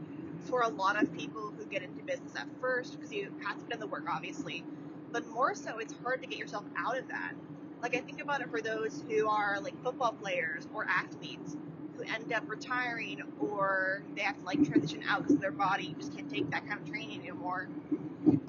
for 0.45 0.63
a 0.63 0.69
lot 0.69 1.01
of 1.01 1.13
people 1.17 1.53
who 1.57 1.65
get 1.65 1.83
into 1.83 2.03
business 2.05 2.35
at 2.37 2.47
first 2.61 2.97
because 2.97 3.13
you 3.13 3.33
have 3.45 3.59
to 3.59 3.65
put 3.65 3.75
in 3.75 3.81
the 3.81 3.87
work, 3.87 4.05
obviously, 4.11 4.65
but 5.11 5.27
more 5.29 5.55
so 5.55 5.79
it's 5.79 5.95
hard 6.03 6.21
to 6.23 6.29
get 6.29 6.39
yourself 6.39 6.65
out 6.77 6.99
of 6.99 7.09
that. 7.09 7.33
Like 7.81 7.97
I 7.97 8.01
think 8.01 8.21
about 8.21 8.41
it 8.41 8.51
for 8.51 8.61
those 8.61 9.03
who 9.09 9.29
are 9.29 9.59
like 9.61 9.81
football 9.83 10.13
players 10.13 10.69
or 10.75 10.87
athletes 10.89 11.57
who 11.97 12.03
end 12.05 12.33
up 12.33 12.45
retiring 12.49 13.23
or 13.41 14.03
they 14.15 14.23
have 14.23 14.39
to 14.39 14.45
like 14.45 14.65
transition 14.67 15.03
out 15.09 15.23
because 15.23 15.39
their 15.39 15.53
body 15.53 15.95
just 15.99 16.15
can't 16.15 16.31
take 16.31 16.51
that 16.51 16.67
kind 16.67 16.81
of 16.81 16.89
training 16.89 17.21
anymore. 17.21 17.69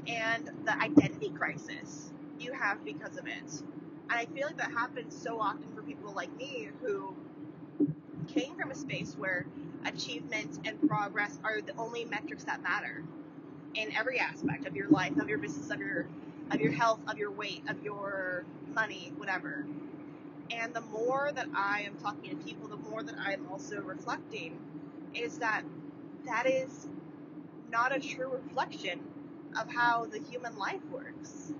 And 0.08 0.50
the 0.66 0.78
identity 0.80 1.30
crisis 1.30 2.12
you 2.40 2.54
have 2.54 2.84
because 2.84 3.18
of 3.18 3.28
it. 3.28 3.62
And 4.10 4.20
I 4.20 4.26
feel 4.26 4.48
like 4.48 4.58
that 4.58 4.72
happens 4.72 5.16
so 5.16 5.40
often 5.40 5.68
for 5.76 5.82
people 5.82 6.14
like 6.14 6.36
me 6.38 6.70
who 6.82 7.16
came 8.28 8.56
from 8.56 8.72
a 8.72 8.76
space 8.76 9.16
where 9.18 9.46
achievement 9.86 10.60
and 10.66 10.88
progress 10.88 11.40
are 11.44 11.62
the 11.62 11.76
only 11.78 12.06
metrics 12.06 12.44
that 12.46 12.62
matter 12.64 13.04
in 13.76 13.96
every 13.96 14.20
aspect 14.20 14.66
of 14.66 14.76
your 14.76 14.90
life, 14.90 15.18
of 15.18 15.30
your 15.30 15.38
business, 15.38 15.70
of 15.70 15.80
your 15.80 16.06
of 16.52 16.60
your 16.60 16.72
health, 16.72 17.00
of 17.08 17.18
your 17.18 17.32
weight, 17.32 17.64
of 17.70 17.82
your 17.84 18.46
money, 18.74 19.12
whatever. 19.18 19.66
And 20.52 20.74
the 20.74 20.82
more 20.82 21.32
that 21.34 21.48
I 21.56 21.82
am 21.82 21.96
talking 21.98 22.38
to 22.38 22.44
people, 22.44 22.68
the 22.68 22.78
more 22.78 23.04
that 23.04 23.16
I'm 23.20 23.48
also 23.52 23.82
reflecting 23.82 24.60
is 25.14 25.40
that 25.40 25.64
that 26.26 26.48
is 26.48 26.88
not 27.70 27.96
a 27.96 28.00
true 28.00 28.30
reflection 28.32 29.00
of 29.60 29.72
how 29.72 30.06
the 30.06 30.20
human 30.20 30.58
life 30.58 30.82
works. 30.92 31.54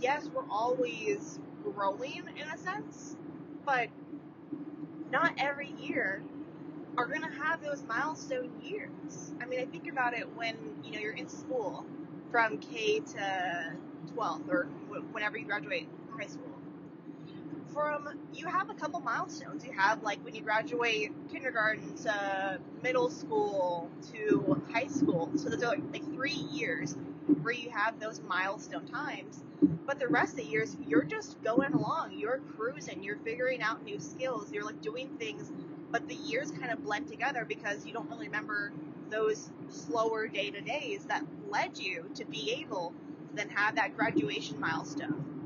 Yes, 0.00 0.28
we're 0.34 0.48
always 0.50 1.38
growing 1.62 2.24
in 2.36 2.48
a 2.52 2.58
sense, 2.58 3.16
but 3.64 3.88
not 5.10 5.34
every 5.38 5.70
year 5.78 6.22
are 6.96 7.06
going 7.06 7.22
to 7.22 7.42
have 7.42 7.62
those 7.62 7.82
milestone 7.84 8.52
years. 8.62 9.34
I 9.40 9.46
mean, 9.46 9.60
I 9.60 9.64
think 9.64 9.90
about 9.90 10.14
it 10.14 10.34
when, 10.36 10.56
you 10.84 10.92
know, 10.92 11.00
you're 11.00 11.12
in 11.12 11.28
school 11.28 11.84
from 12.30 12.58
K 12.58 13.00
to 13.00 13.72
12th 14.14 14.48
or 14.48 14.64
whenever 15.12 15.38
you 15.38 15.46
graduate 15.46 15.88
from 16.08 16.20
high 16.20 16.26
school 16.26 16.53
from 17.74 18.08
you 18.32 18.46
have 18.46 18.70
a 18.70 18.74
couple 18.74 19.00
milestones. 19.00 19.66
You 19.66 19.72
have 19.72 20.02
like 20.02 20.24
when 20.24 20.34
you 20.34 20.42
graduate 20.42 21.12
kindergarten 21.30 21.94
to 21.96 22.60
middle 22.82 23.10
school 23.10 23.90
to 24.12 24.62
high 24.72 24.86
school. 24.86 25.30
So 25.36 25.50
those 25.50 25.62
are 25.62 25.70
like, 25.70 25.82
like 25.92 26.14
three 26.14 26.30
years 26.30 26.96
where 27.42 27.52
you 27.52 27.70
have 27.70 27.98
those 28.00 28.20
milestone 28.22 28.86
times. 28.86 29.42
But 29.86 29.98
the 29.98 30.08
rest 30.08 30.32
of 30.32 30.38
the 30.38 30.44
years, 30.44 30.76
you're 30.86 31.02
just 31.04 31.42
going 31.42 31.74
along. 31.74 32.12
You're 32.16 32.40
cruising. 32.56 33.02
You're 33.02 33.18
figuring 33.18 33.60
out 33.60 33.82
new 33.82 33.98
skills. 33.98 34.52
You're 34.52 34.64
like 34.64 34.80
doing 34.80 35.16
things, 35.18 35.52
but 35.90 36.08
the 36.08 36.14
years 36.14 36.50
kind 36.52 36.70
of 36.70 36.82
blend 36.82 37.08
together 37.08 37.44
because 37.44 37.84
you 37.84 37.92
don't 37.92 38.08
really 38.08 38.26
remember 38.26 38.72
those 39.10 39.50
slower 39.68 40.28
day 40.28 40.50
to 40.50 40.60
days 40.60 41.04
that 41.06 41.24
led 41.50 41.76
you 41.78 42.08
to 42.14 42.24
be 42.24 42.52
able 42.62 42.90
to 42.90 43.36
then 43.36 43.48
have 43.50 43.74
that 43.74 43.96
graduation 43.96 44.58
milestone 44.60 45.43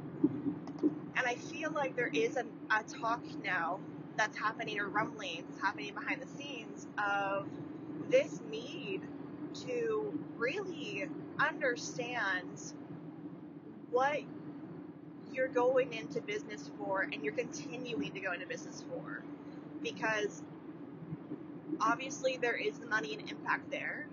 and 1.18 1.26
I 1.26 1.34
feel 1.34 1.72
like 1.72 1.96
there 1.96 2.10
is 2.12 2.36
a, 2.36 2.44
a 2.70 2.84
talk 2.84 3.22
now 3.44 3.80
that's 4.16 4.38
happening 4.38 4.78
or 4.78 4.88
rumbling 4.88 5.44
that's 5.48 5.60
happening 5.60 5.92
behind 5.94 6.22
the 6.22 6.28
scenes 6.28 6.86
of 6.96 7.48
this 8.08 8.40
need 8.50 9.02
to 9.66 10.18
really 10.36 11.08
understand 11.40 12.72
what 13.90 14.20
you're 15.32 15.48
going 15.48 15.92
into 15.92 16.20
business 16.20 16.70
for 16.78 17.02
and 17.02 17.24
you're 17.24 17.34
continuing 17.34 18.12
to 18.12 18.20
go 18.20 18.32
into 18.32 18.46
business 18.46 18.84
for. 18.88 19.22
Because 19.82 20.42
obviously 21.80 22.38
there 22.40 22.56
is 22.56 22.78
the 22.78 22.86
money 22.86 23.14
and 23.14 23.28
impact 23.28 23.70
there, 23.70 24.06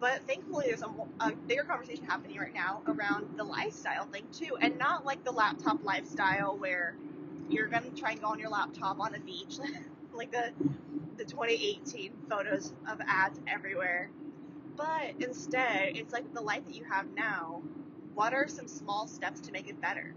but 0.00 0.26
thankfully, 0.26 0.66
there's 0.68 0.82
a, 0.82 0.90
a, 1.20 1.32
bigger 1.46 1.62
conversation 1.62 2.04
happening 2.04 2.38
right 2.38 2.54
now 2.54 2.80
around 2.88 3.36
the 3.36 3.44
lifestyle 3.44 4.06
thing 4.06 4.24
too, 4.32 4.56
and 4.60 4.78
not 4.78 5.04
like 5.04 5.22
the 5.24 5.30
laptop 5.30 5.84
lifestyle 5.84 6.56
where 6.56 6.96
you're 7.50 7.68
gonna 7.68 7.90
try 7.90 8.12
and 8.12 8.20
go 8.20 8.28
on 8.28 8.38
your 8.38 8.48
laptop 8.48 8.98
on 8.98 9.12
the 9.12 9.20
beach, 9.20 9.58
like 10.12 10.32
the 10.32 10.52
the 11.18 11.24
2018 11.24 12.12
photos 12.30 12.72
of 12.90 12.98
ads 13.06 13.38
everywhere. 13.46 14.10
But 14.74 15.16
instead, 15.20 15.96
it's 15.96 16.14
like 16.14 16.32
the 16.32 16.40
life 16.40 16.64
that 16.66 16.74
you 16.74 16.84
have 16.84 17.06
now. 17.14 17.62
What 18.14 18.32
are 18.32 18.48
some 18.48 18.68
small 18.68 19.06
steps 19.06 19.40
to 19.40 19.52
make 19.52 19.68
it 19.68 19.80
better? 19.80 20.14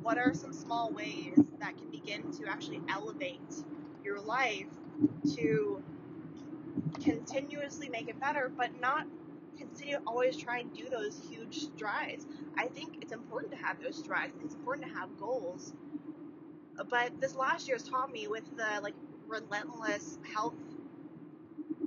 What 0.00 0.16
are 0.16 0.32
some 0.32 0.52
small 0.54 0.90
ways 0.90 1.38
that 1.60 1.76
can 1.76 1.90
begin 1.90 2.32
to 2.32 2.46
actually 2.48 2.80
elevate 2.88 3.62
your 4.02 4.20
life 4.20 4.66
to 5.36 5.82
continuously 7.02 7.88
make 7.88 8.08
it 8.08 8.18
better, 8.20 8.50
but 8.56 8.80
not 8.80 9.06
continue 9.58 9.98
always 10.06 10.36
try 10.36 10.58
and 10.58 10.74
do 10.74 10.88
those 10.88 11.20
huge 11.30 11.58
strides. 11.58 12.26
I 12.56 12.66
think 12.66 12.98
it's 13.00 13.12
important 13.12 13.52
to 13.52 13.58
have 13.58 13.82
those 13.82 13.96
strides. 13.96 14.34
It's 14.44 14.54
important 14.54 14.88
to 14.88 14.94
have 14.98 15.16
goals. 15.18 15.72
But 16.88 17.20
this 17.20 17.36
last 17.36 17.68
year 17.68 17.76
has 17.76 17.86
taught 17.86 18.10
me 18.10 18.28
with 18.28 18.44
the 18.56 18.80
like 18.82 18.94
relentless 19.28 20.18
health 20.34 20.54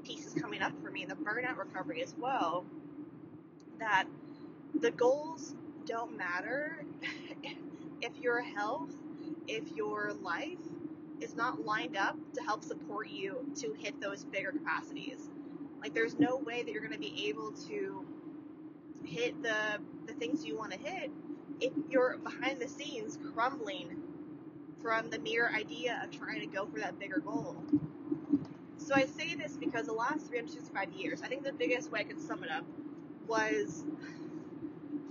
pieces 0.03 0.33
coming 0.33 0.61
up 0.61 0.73
for 0.83 0.91
me, 0.91 1.05
the 1.05 1.15
burnout 1.15 1.57
recovery 1.57 2.01
as 2.01 2.13
well, 2.17 2.65
that 3.79 4.05
the 4.79 4.91
goals 4.91 5.55
don't 5.85 6.17
matter 6.17 6.83
if 8.01 8.17
your 8.19 8.41
health, 8.41 8.91
if 9.47 9.71
your 9.75 10.13
life 10.21 10.59
is 11.21 11.35
not 11.35 11.65
lined 11.65 11.97
up 11.97 12.17
to 12.33 12.41
help 12.41 12.63
support 12.63 13.09
you 13.09 13.51
to 13.55 13.73
hit 13.73 13.99
those 14.01 14.23
bigger 14.25 14.51
capacities. 14.51 15.29
Like 15.81 15.93
there's 15.93 16.19
no 16.19 16.37
way 16.37 16.63
that 16.63 16.71
you're 16.71 16.81
going 16.81 16.93
to 16.93 16.99
be 16.99 17.27
able 17.29 17.51
to 17.67 18.05
hit 19.05 19.41
the 19.43 19.79
the 20.07 20.13
things 20.13 20.45
you 20.45 20.57
want 20.57 20.71
to 20.71 20.79
hit 20.79 21.11
if 21.61 21.71
you're 21.89 22.17
behind 22.17 22.59
the 22.59 22.67
scenes 22.67 23.19
crumbling 23.33 24.01
from 24.81 25.09
the 25.09 25.19
mere 25.19 25.49
idea 25.55 26.01
of 26.03 26.11
trying 26.11 26.39
to 26.39 26.47
go 26.47 26.65
for 26.65 26.79
that 26.79 26.99
bigger 26.99 27.19
goal. 27.19 27.55
So 28.77 28.93
I 28.93 29.05
say 29.05 29.35
this 29.35 29.57
because 29.57 29.87
the 29.87 29.93
last 29.93 30.27
365 30.27 30.93
years, 30.93 31.21
I 31.23 31.27
think 31.27 31.43
the 31.43 31.53
biggest 31.53 31.91
way 31.91 32.01
I 32.01 32.03
could 32.03 32.19
sum 32.19 32.43
it 32.43 32.51
up 32.51 32.65
was 33.27 33.83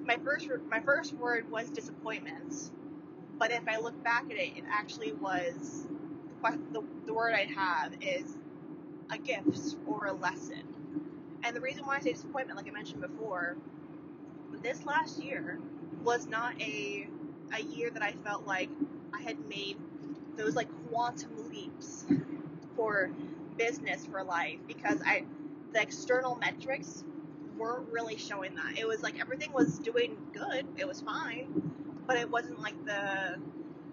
my 0.05 0.17
first 0.25 0.49
my 0.69 0.81
first 0.81 1.13
word 1.15 1.51
was 1.51 1.71
disappointment. 1.71 2.71
But 3.39 3.51
if 3.51 3.67
I 3.69 3.79
look 3.79 4.01
back 4.05 4.27
at 4.27 4.37
it, 4.37 4.57
it 4.57 4.65
actually 4.71 5.13
was 5.13 5.87
the, 6.53 6.83
the 7.07 7.15
word 7.15 7.35
I'd 7.35 7.51
have 7.51 7.93
is 8.01 8.37
a 9.11 9.19
gift 9.19 9.77
or 9.87 10.07
a 10.07 10.13
lesson. 10.13 10.63
And 11.43 11.55
the 11.55 11.61
reason 11.61 11.85
why 11.85 11.97
I 11.97 12.01
say 12.01 12.13
disappointment, 12.13 12.57
like 12.57 12.69
I 12.69 12.71
mentioned 12.71 13.01
before, 13.01 13.57
this 14.63 14.85
last 14.87 15.23
year 15.23 15.59
was 16.03 16.27
not 16.27 16.61
a 16.61 17.09
a 17.57 17.63
year 17.63 17.91
that 17.91 18.03
I 18.03 18.13
felt 18.25 18.47
like 18.47 18.71
I 19.13 19.23
had 19.23 19.39
made 19.49 19.77
those 20.37 20.55
like 20.57 20.69
quantum 20.91 21.51
leaps 21.51 22.07
for 22.77 23.11
business 23.57 24.07
for 24.07 24.23
life 24.25 24.59
because 24.67 25.01
I 25.05 25.25
the 25.73 25.83
external 25.83 26.37
metrics 26.37 27.05
weren't 27.57 27.93
really 27.93 28.17
showing 28.17 28.55
that. 28.57 28.79
It 28.79 28.87
was 28.87 29.03
like 29.03 29.21
everything 29.21 29.53
was 29.53 29.79
doing 29.79 30.17
good, 30.33 30.67
it 30.77 30.89
was 30.89 31.01
fine, 31.01 31.73
but 32.07 32.17
it 32.17 32.31
wasn't 32.31 32.61
like 32.61 32.83
the 32.85 33.37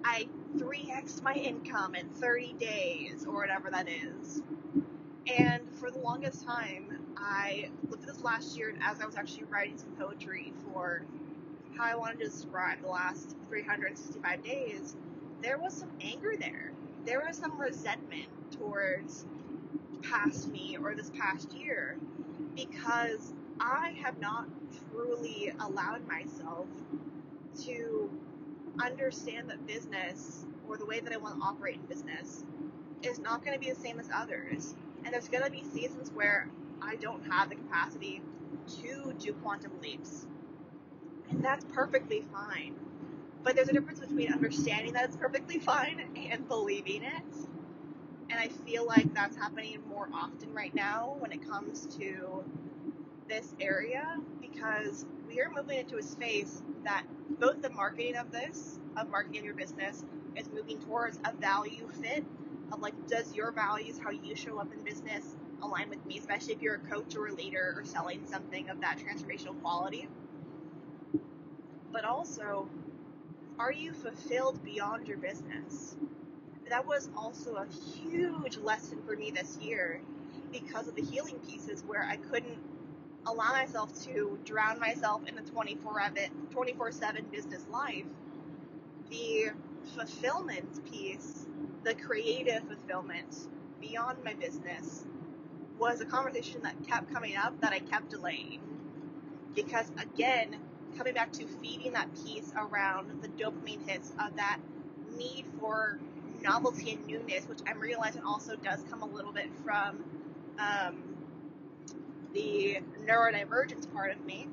I 0.04 0.28
3x 0.58 1.22
my 1.22 1.34
income 1.34 1.96
in 1.96 2.10
30 2.10 2.54
days 2.54 3.26
or 3.28 3.34
whatever 3.36 3.70
that 3.72 3.88
is. 3.88 4.42
And 5.28 5.62
for 5.76 5.92
the 5.92 6.00
longest 6.00 6.46
time, 6.46 7.14
I 7.18 7.70
looked 7.90 8.04
at 8.04 8.08
this 8.10 8.24
last 8.24 8.58
year 8.58 8.76
as 8.82 9.02
I 9.02 9.06
was 9.06 9.16
actually 9.16 9.46
writing 9.46 9.78
some 9.78 9.92
poetry 9.92 10.54
for 10.66 11.04
how 11.78 11.86
I 11.86 11.96
wanted 11.96 12.20
to 12.20 12.26
describe 12.26 12.82
the 12.82 12.90
last 12.90 13.36
365 13.48 14.44
days, 14.44 14.96
there 15.42 15.58
was 15.58 15.74
some 15.74 15.90
anger 16.02 16.36
there. 16.40 16.72
There 17.06 17.24
was 17.26 17.38
some 17.38 17.60
resentment 17.60 18.28
towards 18.52 19.26
past 20.04 20.50
me 20.50 20.78
or 20.82 20.96
this 20.96 21.12
past 21.12 21.54
year 21.54 21.98
because 22.56 23.34
I 23.60 23.96
have 24.04 24.20
not 24.20 24.48
truly 24.90 25.54
allowed 25.60 26.08
myself 26.08 26.68
to 27.64 28.10
understand 28.80 29.50
that 29.50 29.66
business 29.68 30.46
or 30.68 30.78
the 30.78 30.86
way 30.86 31.00
that 31.00 31.12
I 31.12 31.18
want 31.18 31.40
to 31.40 31.46
operate 31.46 31.76
in 31.76 31.86
business 31.86 32.44
is 33.04 33.20
not 33.20 33.44
going 33.44 33.54
to 33.54 33.60
be 33.60 33.72
the 33.72 33.80
same 33.80 34.00
as 34.00 34.10
others. 34.14 34.76
And 35.04 35.14
there's 35.14 35.28
going 35.28 35.44
to 35.44 35.52
be 35.52 35.64
seasons 35.64 36.12
where 36.12 36.48
I 36.82 36.96
don't 36.96 37.24
have 37.32 37.50
the 37.50 37.56
capacity 37.56 38.22
to 38.82 39.14
do 39.20 39.34
quantum 39.34 39.72
leaps. 39.82 40.26
And 41.30 41.44
that's 41.44 41.66
perfectly 41.74 42.24
fine. 42.32 42.76
But 43.44 43.56
there's 43.56 43.70
a 43.70 43.74
difference 43.74 44.00
between 44.00 44.32
understanding 44.32 44.94
that 44.94 45.06
it's 45.06 45.18
perfectly 45.18 45.60
fine 45.60 46.00
and 46.32 46.48
believing 46.48 47.04
it. 47.04 47.48
And 48.30 48.40
I 48.40 48.48
feel 48.48 48.86
like 48.86 49.14
that's 49.14 49.36
happening 49.36 49.80
more 49.90 50.08
often 50.14 50.54
right 50.54 50.74
now 50.74 51.16
when 51.20 51.32
it 51.32 51.48
comes 51.50 51.88
to 51.98 52.44
this 53.28 53.54
area 53.60 54.18
because 54.40 55.06
we 55.32 55.42
are 55.42 55.50
moving 55.50 55.80
into 55.80 55.98
a 55.98 56.04
space 56.04 56.62
that 56.84 57.04
both 57.40 57.62
the 57.62 57.70
marketing 57.70 58.18
of 58.18 58.32
this, 58.32 58.80
of 58.98 59.10
marketing 59.10 59.46
your 59.46 59.54
business, 59.54 60.04
is 60.36 60.50
moving 60.54 60.80
towards 60.80 61.20
a 61.26 61.34
value 61.34 61.90
fit 62.02 62.26
of 62.72 62.82
like, 62.82 62.94
does 63.08 63.34
your 63.34 63.52
values, 63.52 64.00
how 64.02 64.10
you 64.10 64.36
show 64.36 64.60
up 64.60 64.74
in 64.74 64.84
business, 64.84 65.36
align 65.62 65.90
with 65.90 66.06
me, 66.06 66.18
especially 66.18 66.54
if 66.54 66.62
you're 66.62 66.76
a 66.76 66.80
coach 66.80 67.16
or 67.16 67.28
a 67.28 67.34
leader 67.34 67.76
or 67.78 67.86
selling 67.86 68.26
something 68.28 68.70
of 68.70 68.82
that 68.82 68.98
transformational 68.98 69.60
quality. 69.62 70.08
But 71.92 72.06
also, 72.06 72.68
are 73.60 73.72
you 73.72 73.94
fulfilled 73.94 74.64
beyond 74.64 75.08
your 75.08 75.18
business? 75.18 75.96
That 76.70 76.88
was 76.88 77.10
also 77.16 77.56
a 77.56 77.68
huge 77.68 78.58
lesson 78.58 79.02
for 79.06 79.16
me 79.16 79.32
this 79.32 79.58
year 79.62 80.02
because 80.52 80.88
of 80.88 80.96
the 80.96 81.04
healing 81.04 81.40
pieces 81.48 81.84
where 81.86 82.04
I 82.04 82.16
couldn't 82.18 82.58
allow 83.28 83.52
myself 83.52 83.94
to 84.06 84.38
drown 84.46 84.80
myself 84.80 85.22
in 85.28 85.36
the 85.36 85.42
24 85.42 86.92
7 86.92 87.26
business 87.32 87.66
life, 87.72 88.06
the 89.10 89.52
fulfillment 89.96 90.92
piece, 90.92 91.46
the 91.84 91.94
creative 91.96 92.64
fulfillment 92.64 93.48
beyond 93.80 94.24
my 94.24 94.34
business 94.34 95.06
was 95.80 96.02
a 96.02 96.06
conversation 96.06 96.62
that 96.64 96.76
kept 96.88 97.12
coming 97.14 97.36
up 97.36 97.60
that 97.62 97.74
I 97.74 97.80
kept 97.80 98.10
delaying. 98.10 98.62
Because 99.56 99.92
again, 100.00 100.58
coming 100.98 101.14
back 101.14 101.32
to 101.34 101.48
feeding 101.48 101.94
that 101.94 102.10
piece 102.24 102.52
around 102.56 103.22
the 103.22 103.28
dopamine 103.30 103.88
hits 103.88 104.12
of 104.20 104.36
that 104.38 104.60
need 105.18 105.46
for 105.60 106.00
novelty 106.42 106.92
and 106.92 107.06
newness, 107.08 107.48
which 107.48 107.60
I'm 107.68 107.80
realizing 107.80 108.24
also 108.24 108.56
does 108.56 108.84
come 108.90 109.02
a 109.02 109.06
little 109.06 109.32
bit 109.32 109.50
from 109.64 110.04
um, 110.60 111.11
the 112.34 112.80
neurodivergence 113.06 113.92
part 113.94 114.12
of 114.12 114.24
me. 114.26 114.48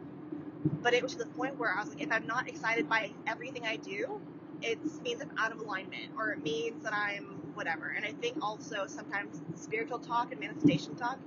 But 0.83 0.95
it 0.95 1.03
was 1.03 1.13
to 1.13 1.19
the 1.19 1.27
point 1.27 1.59
where 1.59 1.73
I 1.73 1.81
was 1.81 1.91
like, 1.91 2.03
if 2.03 2.13
I'm 2.13 2.27
not 2.27 2.49
excited 2.49 2.89
by 2.89 3.11
everything 3.27 3.67
I 3.67 3.77
do, 3.77 4.21
it 4.63 4.79
means 5.03 5.23
I'm 5.23 5.31
out 5.39 5.53
of 5.53 5.61
alignment 5.61 6.13
or 6.17 6.31
it 6.31 6.43
means 6.43 6.83
that 6.85 6.93
I'm 6.93 7.25
whatever. 7.55 7.95
And 7.97 8.05
I 8.05 8.13
think 8.13 8.37
also 8.43 8.87
sometimes 8.87 9.41
spiritual 9.55 9.99
talk 9.99 10.33
and 10.33 10.41
manifestation 10.41 10.95
talk, 10.97 11.19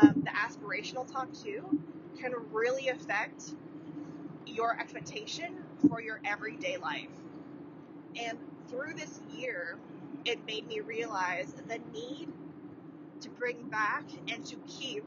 um, 0.00 0.22
the 0.24 0.30
aspirational 0.30 1.10
talk 1.10 1.32
too, 1.32 1.80
can 2.20 2.32
really 2.52 2.88
affect 2.88 3.54
your 4.46 4.78
expectation 4.78 5.54
for 5.88 6.00
your 6.00 6.20
everyday 6.24 6.76
life. 6.76 7.08
And 8.20 8.38
through 8.68 8.94
this 8.94 9.20
year, 9.32 9.78
it 10.24 10.44
made 10.46 10.66
me 10.66 10.80
realize 10.80 11.52
the 11.52 11.78
need 11.92 12.28
to 13.20 13.28
bring 13.30 13.68
back 13.68 14.04
and 14.28 14.44
to 14.46 14.56
keep 14.66 15.04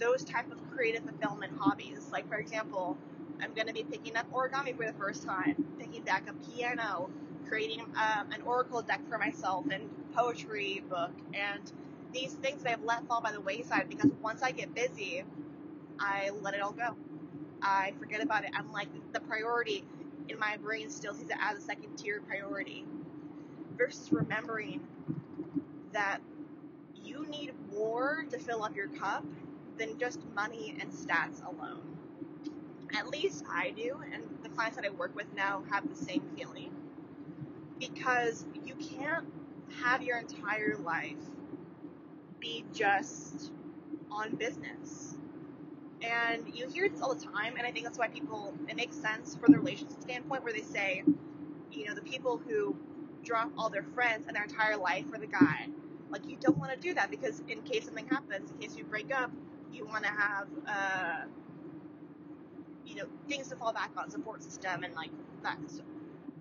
those 0.00 0.24
type 0.24 0.50
of 0.50 0.58
creative 0.70 1.04
fulfillment 1.04 1.52
hobbies. 1.58 2.08
Like 2.10 2.28
for 2.28 2.36
example, 2.36 2.96
I'm 3.42 3.54
going 3.54 3.68
to 3.68 3.72
be 3.72 3.84
picking 3.84 4.16
up 4.16 4.30
origami 4.32 4.76
for 4.76 4.86
the 4.86 4.92
first 4.94 5.22
time, 5.22 5.64
picking 5.78 6.02
back 6.02 6.28
a 6.28 6.32
piano, 6.50 7.10
creating 7.48 7.80
um, 7.80 8.32
an 8.32 8.42
oracle 8.44 8.82
deck 8.82 9.00
for 9.08 9.18
myself, 9.18 9.66
and 9.70 9.88
poetry 10.14 10.82
book, 10.88 11.12
and 11.34 11.72
these 12.12 12.32
things 12.34 12.62
that 12.62 12.72
I've 12.72 12.84
let 12.84 13.06
fall 13.06 13.20
by 13.20 13.32
the 13.32 13.40
wayside 13.40 13.88
because 13.88 14.10
once 14.22 14.42
I 14.42 14.50
get 14.50 14.74
busy, 14.74 15.22
I 15.98 16.30
let 16.42 16.54
it 16.54 16.60
all 16.60 16.72
go. 16.72 16.96
I 17.62 17.92
forget 17.98 18.22
about 18.22 18.44
it. 18.44 18.50
I'm 18.54 18.72
like 18.72 18.88
the 19.12 19.20
priority 19.20 19.84
in 20.28 20.38
my 20.38 20.56
brain 20.56 20.90
still 20.90 21.14
sees 21.14 21.28
it 21.28 21.36
as 21.40 21.58
a 21.58 21.60
second 21.60 21.96
tier 21.96 22.20
priority 22.26 22.84
versus 23.76 24.10
remembering 24.12 24.80
that 25.92 26.18
you 27.04 27.26
need 27.26 27.52
more 27.72 28.24
to 28.30 28.38
fill 28.38 28.62
up 28.62 28.74
your 28.76 28.88
cup 28.88 29.24
than 29.80 29.98
just 29.98 30.20
money 30.34 30.76
and 30.78 30.92
stats 30.92 31.42
alone. 31.44 31.80
At 32.96 33.08
least 33.08 33.44
I 33.50 33.70
do, 33.70 33.96
and 34.12 34.22
the 34.42 34.50
clients 34.50 34.76
that 34.76 34.84
I 34.84 34.90
work 34.90 35.16
with 35.16 35.26
now 35.34 35.62
have 35.70 35.88
the 35.88 35.96
same 35.96 36.22
feeling. 36.36 36.70
Because 37.78 38.44
you 38.64 38.74
can't 38.74 39.24
have 39.82 40.02
your 40.02 40.18
entire 40.18 40.76
life 40.84 41.16
be 42.38 42.64
just 42.74 43.52
on 44.10 44.34
business. 44.34 45.16
And 46.02 46.44
you 46.54 46.68
hear 46.68 46.88
this 46.88 47.00
all 47.00 47.14
the 47.14 47.24
time, 47.24 47.56
and 47.56 47.66
I 47.66 47.72
think 47.72 47.84
that's 47.84 47.98
why 47.98 48.08
people, 48.08 48.54
it 48.68 48.76
makes 48.76 48.96
sense 48.96 49.36
from 49.36 49.52
the 49.52 49.58
relationship 49.58 50.00
standpoint 50.02 50.44
where 50.44 50.52
they 50.52 50.62
say, 50.62 51.04
you 51.72 51.86
know, 51.86 51.94
the 51.94 52.02
people 52.02 52.38
who 52.46 52.76
drop 53.22 53.50
all 53.56 53.70
their 53.70 53.84
friends 53.94 54.26
and 54.26 54.36
their 54.36 54.44
entire 54.44 54.76
life 54.76 55.06
for 55.10 55.18
the 55.18 55.26
guy. 55.26 55.68
Like, 56.10 56.26
you 56.26 56.36
don't 56.40 56.58
want 56.58 56.72
to 56.72 56.78
do 56.78 56.92
that 56.94 57.10
because 57.10 57.42
in 57.48 57.62
case 57.62 57.84
something 57.84 58.08
happens, 58.08 58.50
in 58.50 58.58
case 58.58 58.76
you 58.76 58.84
break 58.84 59.14
up, 59.14 59.30
you 59.72 59.86
want 59.86 60.04
to 60.04 60.10
have, 60.10 60.46
uh, 60.66 61.24
you 62.84 62.94
know, 62.96 63.06
things 63.28 63.48
to 63.48 63.56
fall 63.56 63.72
back 63.72 63.90
on, 63.96 64.10
support 64.10 64.42
system, 64.42 64.82
and 64.84 64.94
like 64.94 65.10
that 65.42 65.58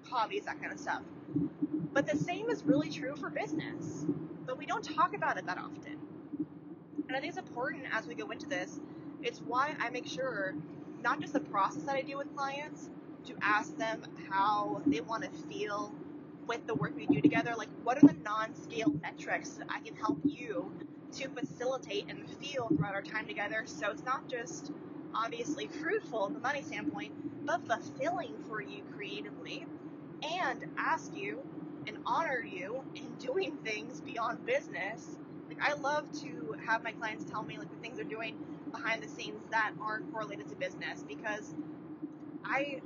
hobbies, 0.10 0.46
that 0.46 0.60
kind 0.60 0.72
of 0.74 0.80
stuff. 0.80 1.02
But 1.94 2.08
the 2.08 2.18
same 2.18 2.50
is 2.50 2.64
really 2.64 2.90
true 2.90 3.16
for 3.16 3.30
business, 3.30 4.06
but 4.46 4.58
we 4.58 4.66
don't 4.66 4.84
talk 4.84 5.16
about 5.16 5.38
it 5.38 5.46
that 5.46 5.58
often. 5.58 5.98
And 7.08 7.18
I 7.18 7.20
think 7.20 7.30
it's 7.30 7.40
important 7.40 7.86
as 7.92 8.06
we 8.06 8.16
go 8.16 8.30
into 8.30 8.48
this. 8.48 8.80
It's 9.22 9.40
why 9.40 9.76
I 9.80 9.90
make 9.90 10.08
sure 10.08 10.56
not 11.02 11.20
just 11.20 11.34
the 11.34 11.40
process 11.40 11.84
that 11.84 11.96
I 11.96 12.02
do 12.02 12.18
with 12.18 12.36
clients 12.36 12.90
to 13.26 13.34
ask 13.42 13.76
them 13.78 14.04
how 14.30 14.82
they 14.86 15.02
want 15.02 15.24
to 15.24 15.30
feel 15.48 15.94
with 16.48 16.66
the 16.68 16.76
work 16.76 16.96
we 16.96 17.06
do 17.06 17.22
together. 17.22 17.54
Like, 17.58 17.70
what 17.84 17.98
are 17.98 18.08
the 18.08 18.16
non-scale 18.24 18.94
metrics 19.02 19.50
that 19.52 19.68
I 19.70 19.80
can 19.80 19.96
help 19.96 20.20
you 20.24 20.72
to 21.14 21.30
facilitate 21.30 22.06
and 22.10 22.30
feel 22.42 22.68
throughout 22.68 22.96
our 22.96 23.02
time 23.02 23.28
together. 23.28 23.64
So 23.66 23.92
it's 23.92 24.04
not 24.04 24.30
just 24.30 24.72
obviously 25.14 25.68
fruitful 25.68 26.26
from 26.26 26.34
the 26.34 26.40
money 26.40 26.62
standpoint, 26.62 27.46
but 27.46 27.66
fulfilling 27.68 28.36
for 28.48 28.62
you 28.62 28.84
creatively 28.96 29.66
and 30.24 30.66
ask 30.78 31.16
you 31.16 31.42
and 31.88 31.98
honor 32.06 32.44
you 32.44 32.84
in 32.96 33.16
doing 33.16 33.58
things 33.64 34.02
beyond 34.02 34.46
business. 34.46 35.18
Like 35.48 35.60
I 35.62 35.74
love 35.74 36.12
to 36.22 36.56
have 36.66 36.84
my 36.84 36.92
clients 36.92 37.26
tell 37.26 37.44
me 37.44 37.58
like 37.58 37.70
the 37.70 37.78
things 37.78 37.98
they're 37.98 38.06
doing 38.06 38.38
behind 38.72 39.02
the 39.02 39.08
scenes 39.08 39.42
that 39.52 39.72
aren't 39.82 40.12
correlated 40.14 40.48
to 40.50 40.56
business 40.56 41.04
because 41.08 41.54
I 42.46 42.82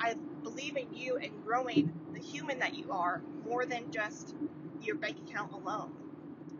I 0.00 0.14
believe 0.42 0.76
in 0.76 0.94
you 0.94 1.16
and 1.16 1.32
growing 1.44 1.92
the 2.12 2.20
human 2.20 2.58
that 2.60 2.74
you 2.74 2.92
are 2.92 3.22
more 3.44 3.64
than 3.64 3.90
just 3.90 4.34
your 4.82 4.96
bank 4.96 5.18
account 5.28 5.52
alone. 5.52 5.92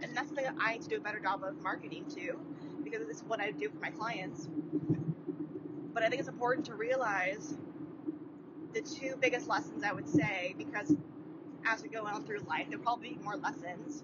And 0.03 0.17
that's 0.17 0.29
something 0.29 0.45
that 0.45 0.55
I 0.61 0.73
need 0.73 0.83
to 0.83 0.89
do 0.89 0.97
a 0.97 1.01
better 1.01 1.21
job 1.21 1.43
of 1.45 1.61
marketing 1.61 2.05
to 2.17 2.39
because 2.85 3.09
it's 3.09 3.23
what 3.23 3.41
I 3.41 3.51
do 3.51 3.69
for 3.69 3.79
my 3.79 3.91
clients. 3.91 4.49
But 5.93 6.03
I 6.03 6.09
think 6.09 6.21
it's 6.21 6.29
important 6.29 6.67
to 6.67 6.75
realize 6.75 7.57
the 8.75 8.83
two 8.83 9.17
biggest 9.21 9.49
lessons 9.49 9.83
I 9.83 9.93
would 9.93 10.09
say, 10.09 10.55
because 10.59 10.95
as 11.67 11.83
we 11.83 11.89
go 11.89 12.05
on 12.05 12.25
through 12.25 12.41
life, 12.41 12.67
there'll 12.69 12.85
probably 12.85 13.15
be 13.15 13.19
more 13.23 13.37
lessons, 13.37 14.03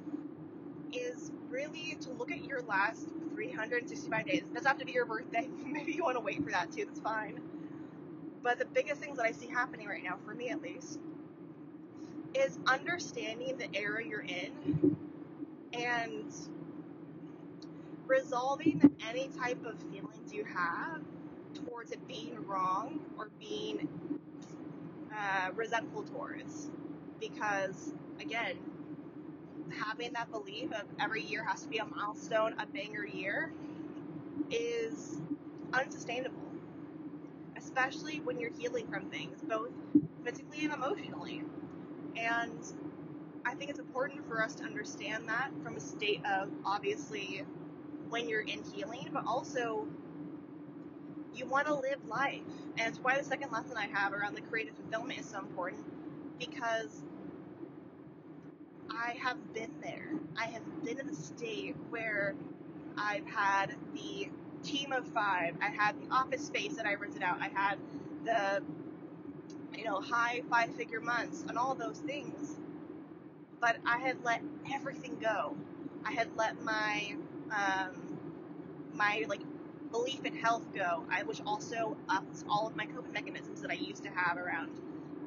is 0.93 1.31
really 1.49 1.97
to 2.01 2.11
look 2.13 2.31
at 2.31 2.45
your 2.45 2.63
last 2.63 3.07
365 3.35 4.27
days. 4.27 4.39
It 4.39 4.55
doesn't 4.55 4.67
have 4.67 4.79
to 4.79 4.87
be 4.87 4.93
your 4.93 5.07
birthday. 5.07 5.49
Maybe 5.65 5.93
you 5.93 6.03
want 6.03 6.17
to 6.17 6.23
wait 6.23 6.43
for 6.43 6.51
that 6.51 6.73
too. 6.73 6.87
That's 6.87 7.01
fine. 7.01 7.41
But 8.43 8.59
the 8.59 8.65
biggest 8.65 9.01
things 9.01 9.19
that 9.19 9.27
I 9.27 9.33
see 9.33 9.47
happening 9.47 9.87
right 9.87 10.03
now, 10.03 10.19
for 10.25 10.35
me 10.35 10.49
at 10.49 10.63
least, 10.63 10.99
is 12.35 12.59
understanding 12.67 13.59
the 13.59 13.69
era 13.79 14.05
you're 14.05 14.23
in 14.23 14.97
and 15.75 16.33
resolving 18.07 18.97
any 19.09 19.29
type 19.29 19.65
of 19.65 19.79
feelings 19.93 20.33
you 20.33 20.45
have 20.45 21.03
towards 21.67 21.93
it 21.93 22.07
being 22.09 22.37
wrong 22.47 23.01
or 23.19 23.31
being 23.39 23.89
uh, 25.13 25.51
resentful 25.55 26.03
towards. 26.05 26.71
Because, 27.21 27.95
again, 28.21 28.57
having 29.79 30.13
that 30.15 30.31
belief 30.31 30.73
of 30.73 30.83
every 31.01 31.23
year 31.23 31.45
has 31.45 31.63
to 31.63 31.69
be 31.69 31.79
a 31.79 31.85
milestone, 31.85 32.55
a 32.59 32.67
banger 32.67 33.07
year, 33.07 33.53
is 34.51 35.21
unsustainable. 35.73 36.37
Especially 37.57 38.21
when 38.21 38.39
you're 38.39 38.53
healing 38.53 38.87
from 38.89 39.07
things, 39.11 39.41
both 39.43 39.71
physically 40.25 40.65
and 40.65 40.73
emotionally. 40.75 41.43
And 42.17 42.59
I 43.45 43.55
think 43.55 43.71
it's 43.71 43.79
important 43.79 44.27
for 44.29 44.43
us 44.43 44.55
to 44.57 44.65
understand 44.65 45.29
that 45.29 45.51
from 45.63 45.77
a 45.77 45.81
state 45.81 46.23
of 46.25 46.49
obviously 46.65 47.45
when 48.09 48.29
you're 48.29 48.43
in 48.43 48.63
healing, 48.75 49.09
but 49.13 49.25
also 49.27 49.87
you 51.35 51.47
want 51.47 51.67
to 51.67 51.75
live 51.75 52.07
life. 52.07 52.41
And 52.79 52.89
it's 52.89 52.99
why 52.99 53.19
the 53.19 53.25
second 53.25 53.51
lesson 53.53 53.77
I 53.77 53.87
have 53.87 54.13
around 54.13 54.35
the 54.35 54.43
creative 54.43 54.75
fulfillment 54.77 55.21
is 55.21 55.29
so 55.29 55.39
important 55.39 55.85
because 56.39 57.03
I 58.91 59.17
have 59.21 59.55
been 59.55 59.73
there. 59.83 60.11
I 60.37 60.47
have 60.47 60.63
been 60.85 60.99
in 60.99 61.09
a 61.09 61.15
state 61.15 61.77
where 61.91 62.35
I've 62.97 63.27
had 63.27 63.75
the 63.95 64.29
team 64.63 64.93
of 64.93 65.07
five, 65.09 65.57
I 65.61 65.71
had 65.71 66.01
the 66.01 66.15
office 66.15 66.47
space 66.47 66.77
that 66.77 66.87
I 66.87 66.95
rented 66.95 67.23
out, 67.23 67.39
I 67.41 67.49
had 67.49 67.79
the 68.25 68.63
you 69.77 69.85
know 69.85 70.01
high 70.01 70.43
five 70.51 70.75
figure 70.77 71.01
months 71.01 71.45
and 71.49 71.59
all 71.59 71.75
those 71.75 71.99
things. 71.99 72.57
But 73.63 73.79
I 73.87 73.99
had 73.99 74.25
let 74.25 74.43
everything 74.75 75.19
go. 75.23 75.57
I 76.05 76.13
had 76.13 76.37
let 76.37 76.63
my 76.63 77.17
um, 77.53 78.19
my 78.95 79.25
like 79.29 79.43
belief 79.93 80.25
in 80.27 80.37
health 80.37 80.65
go, 80.75 81.05
I, 81.11 81.25
which 81.25 81.43
also 81.47 81.97
ups 82.11 82.45
all 82.51 82.69
of 82.69 82.77
my 82.77 82.87
coping 82.87 83.13
mechanisms 83.15 83.63
that 83.63 83.73
I 83.73 83.77
used 83.77 84.05
to 84.05 84.11
have 84.11 84.39
around 84.39 84.71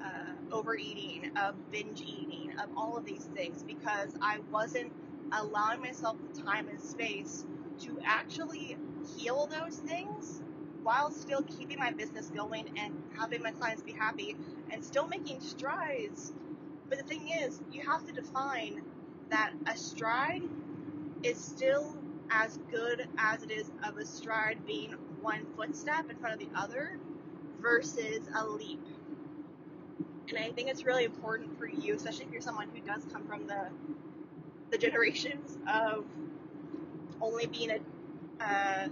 uh, 0.04 0.56
overeating, 0.56 1.32
of 1.38 1.56
binge 1.72 2.02
eating, 2.02 2.54
of 2.60 2.70
all 2.78 2.98
of 2.98 3.06
these 3.06 3.26
things, 3.36 3.64
because 3.64 4.12
I 4.22 4.40
wasn't 4.52 4.94
allowing 5.34 5.82
myself 5.82 6.18
the 6.34 6.42
time 6.44 6.70
and 6.70 6.82
space 6.82 7.46
to 7.82 8.00
actually 8.06 8.78
heal 9.18 9.48
those 9.48 9.78
things 9.78 10.42
while 10.84 11.12
still 11.12 11.44
keeping 11.44 11.80
my 11.80 11.92
business 11.92 12.30
going 12.30 12.72
and 12.78 13.04
having 13.18 13.44
my 13.44 13.52
clients 13.52 13.84
be 13.84 13.94
happy 13.94 14.38
and 14.72 14.84
still 14.86 15.08
making 15.08 15.42
strides. 15.42 16.34
But 16.90 17.00
the 17.00 17.04
thing 17.04 17.30
is, 17.30 17.62
you 17.72 17.82
have 17.82 18.06
to 18.06 18.14
define 18.14 18.82
that 19.30 19.52
a 19.68 19.76
stride 19.76 20.44
is 21.24 21.38
still 21.38 21.96
as 22.30 22.60
good 22.72 23.08
as 23.18 23.44
it 23.44 23.52
is 23.52 23.72
of 23.84 23.98
a 23.98 24.06
stride 24.06 24.66
being 24.66 24.92
one 25.22 25.46
footstep 25.56 26.10
in 26.10 26.18
front 26.18 26.42
of 26.42 26.48
the 26.48 26.60
other 26.60 27.00
versus 27.60 28.30
a 28.36 28.46
leap. 28.46 28.82
And 30.30 30.38
I 30.38 30.52
think 30.52 30.70
it's 30.70 30.86
really 30.86 31.06
important 31.06 31.58
for 31.58 31.68
you, 31.68 31.96
especially 31.96 32.26
if 32.26 32.32
you're 32.32 32.42
someone 32.42 32.70
who 32.74 32.82
does 32.82 33.04
come 33.12 33.26
from 33.28 33.48
the 33.48 33.70
the 34.72 34.78
generations 34.78 35.58
of 35.72 36.06
only 37.22 37.46
being 37.46 37.70
a 38.42 38.90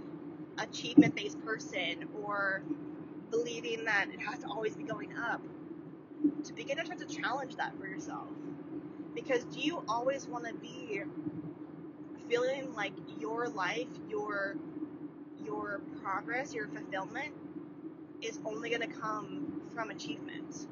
achievement 0.58 1.14
based 1.14 1.44
person 1.44 2.08
or 2.24 2.62
believing 3.30 3.84
that 3.84 4.06
it 4.12 4.20
has 4.20 4.38
to 4.40 4.46
always 4.46 4.76
be 4.76 4.84
going 4.84 5.12
up, 5.18 5.42
to 6.44 6.52
begin 6.52 6.76
to 6.78 6.84
try 6.84 6.96
to 6.96 7.06
challenge 7.06 7.56
that 7.56 7.78
for 7.78 7.86
yourself. 7.86 8.28
Because 9.14 9.44
do 9.44 9.60
you 9.60 9.84
always 9.88 10.26
want 10.26 10.46
to 10.46 10.54
be 10.54 11.02
feeling 12.28 12.74
like 12.74 12.92
your 13.18 13.48
life, 13.48 13.88
your 14.08 14.56
your 15.44 15.80
progress, 16.02 16.54
your 16.54 16.68
fulfillment 16.68 17.34
is 18.22 18.40
only 18.44 18.70
going 18.70 18.80
to 18.80 18.86
come 19.00 19.62
from 19.74 19.90
achievement. 19.90 20.66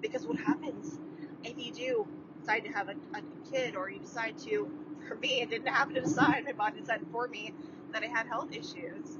Because 0.00 0.26
what 0.26 0.38
happens 0.38 0.98
if 1.44 1.56
you 1.58 1.72
do 1.72 2.06
decide 2.40 2.64
to 2.64 2.70
have 2.70 2.88
a, 2.88 2.94
a 3.16 3.22
kid 3.50 3.76
or 3.76 3.90
you 3.90 4.00
decide 4.00 4.36
to, 4.38 4.70
for 5.06 5.14
me, 5.16 5.40
it 5.40 5.50
didn't 5.50 5.68
happen 5.68 5.94
to 5.94 6.00
decide, 6.00 6.44
my 6.44 6.52
body 6.52 6.80
decided 6.80 7.06
for 7.12 7.28
me 7.28 7.52
that 7.92 8.02
I 8.02 8.06
had 8.06 8.26
health 8.26 8.52
issues. 8.52 9.18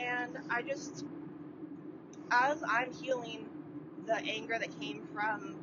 And 0.00 0.38
I 0.48 0.62
just, 0.62 1.04
as 2.30 2.62
I'm 2.66 2.92
healing 2.92 3.46
the 4.10 4.16
anger 4.28 4.58
that 4.58 4.80
came 4.80 5.06
from 5.14 5.54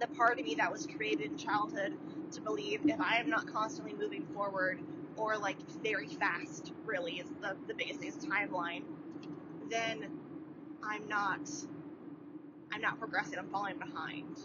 the 0.00 0.06
part 0.08 0.38
of 0.38 0.46
me 0.46 0.54
that 0.54 0.72
was 0.72 0.86
created 0.86 1.30
in 1.32 1.36
childhood 1.36 1.92
to 2.32 2.40
believe 2.40 2.80
if 2.86 3.00
I 3.00 3.16
am 3.18 3.28
not 3.28 3.52
constantly 3.52 3.92
moving 3.92 4.26
forward 4.34 4.80
or 5.16 5.36
like 5.36 5.56
very 5.82 6.08
fast, 6.08 6.72
really 6.86 7.14
is 7.14 7.28
the, 7.42 7.54
the 7.68 7.74
biggest 7.74 8.00
thing 8.00 8.08
is 8.08 8.16
timeline, 8.16 8.84
then 9.70 10.08
I'm 10.82 11.06
not 11.08 11.40
I'm 12.72 12.80
not 12.80 12.98
progressing, 12.98 13.38
I'm 13.38 13.48
falling 13.50 13.78
behind. 13.78 14.38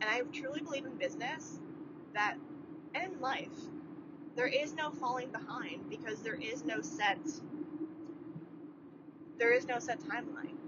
And 0.00 0.04
I 0.04 0.22
truly 0.32 0.60
believe 0.60 0.86
in 0.86 0.96
business 0.96 1.60
that 2.14 2.36
and 2.94 3.14
in 3.14 3.20
life, 3.20 3.48
there 4.34 4.46
is 4.46 4.74
no 4.74 4.90
falling 4.90 5.30
behind 5.30 5.90
because 5.90 6.20
there 6.22 6.38
is 6.40 6.64
no 6.64 6.80
set 6.80 7.18
there 9.38 9.52
is 9.52 9.66
no 9.66 9.78
set 9.78 10.00
timeline. 10.00 10.61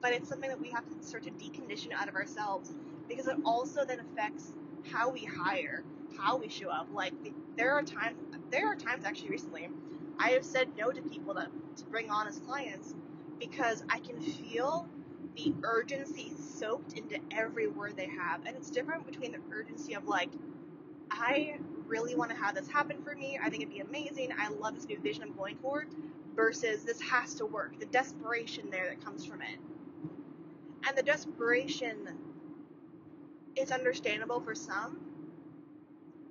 But 0.00 0.12
it's 0.12 0.28
something 0.28 0.48
that 0.48 0.60
we 0.60 0.70
have 0.70 0.84
to 0.88 1.02
start 1.06 1.24
to 1.24 1.30
decondition 1.30 1.92
out 1.92 2.08
of 2.08 2.14
ourselves 2.14 2.72
because 3.08 3.26
it 3.26 3.36
also 3.44 3.84
then 3.84 4.00
affects 4.00 4.52
how 4.92 5.10
we 5.10 5.24
hire, 5.24 5.84
how 6.18 6.36
we 6.36 6.48
show 6.48 6.68
up. 6.68 6.88
Like 6.92 7.12
there 7.56 7.72
are 7.72 7.82
times, 7.82 8.16
there 8.50 8.66
are 8.66 8.76
times 8.76 9.04
actually 9.04 9.30
recently, 9.30 9.68
I 10.18 10.30
have 10.30 10.44
said 10.44 10.68
no 10.76 10.90
to 10.90 11.02
people 11.02 11.34
to, 11.34 11.48
to 11.76 11.84
bring 11.84 12.10
on 12.10 12.26
as 12.26 12.38
clients 12.38 12.94
because 13.38 13.84
I 13.90 13.98
can 13.98 14.20
feel 14.20 14.88
the 15.36 15.52
urgency 15.62 16.32
soaked 16.38 16.94
into 16.94 17.18
every 17.30 17.66
word 17.66 17.96
they 17.96 18.08
have, 18.08 18.46
and 18.46 18.56
it's 18.56 18.70
different 18.70 19.06
between 19.06 19.32
the 19.32 19.38
urgency 19.52 19.94
of 19.94 20.06
like, 20.06 20.30
I 21.10 21.58
really 21.86 22.14
want 22.14 22.30
to 22.30 22.36
have 22.36 22.54
this 22.54 22.68
happen 22.68 23.02
for 23.02 23.14
me. 23.14 23.38
I 23.42 23.50
think 23.50 23.62
it'd 23.62 23.74
be 23.74 23.80
amazing. 23.80 24.32
I 24.38 24.48
love 24.48 24.74
this 24.74 24.86
new 24.86 24.98
vision 24.98 25.22
I'm 25.22 25.36
going 25.36 25.56
for, 25.60 25.86
versus 26.34 26.84
this 26.84 27.00
has 27.02 27.34
to 27.34 27.46
work. 27.46 27.78
The 27.78 27.86
desperation 27.86 28.70
there 28.70 28.88
that 28.88 29.04
comes 29.04 29.26
from 29.26 29.42
it, 29.42 29.58
and 30.86 30.96
the 30.96 31.02
desperation 31.02 31.96
is 33.56 33.72
understandable 33.72 34.40
for 34.40 34.54
some, 34.54 34.98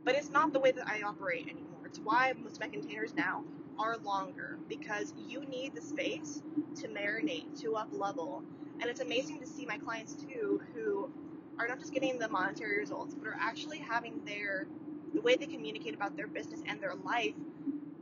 but 0.04 0.16
it's 0.16 0.30
not 0.30 0.54
the 0.54 0.60
way 0.60 0.72
that 0.72 0.88
I 0.88 1.02
operate 1.02 1.48
anymore. 1.50 1.86
It's 1.86 2.00
why 2.00 2.34
most 2.42 2.56
of 2.56 2.62
my 2.62 2.68
containers 2.68 3.14
now 3.16 3.44
are 3.78 3.98
longer 3.98 4.58
because 4.70 5.14
you 5.28 5.46
need 5.46 5.76
the 5.76 5.82
space 5.82 6.42
to 6.76 6.88
marinate, 6.88 7.60
to 7.62 7.76
up 7.76 7.90
level. 7.92 8.44
And 8.80 8.90
it's 8.90 9.02
amazing 9.02 9.40
to 9.42 9.48
see 9.48 9.66
my 9.66 9.78
clients 9.78 10.14
too 10.14 10.62
who 10.74 11.12
are 11.60 11.68
not 11.68 11.80
just 11.80 11.94
getting 11.94 12.20
the 12.20 12.30
monetary 12.30 12.78
results, 12.80 13.16
but 13.16 13.28
are 13.28 13.38
actually 13.40 13.80
having 13.80 14.24
their 14.26 14.68
the 15.14 15.22
way 15.22 15.36
they 15.36 15.46
communicate 15.46 15.96
about 15.96 16.16
their 16.18 16.28
business 16.28 16.62
and 16.68 16.82
their 16.82 16.96
life 16.96 17.34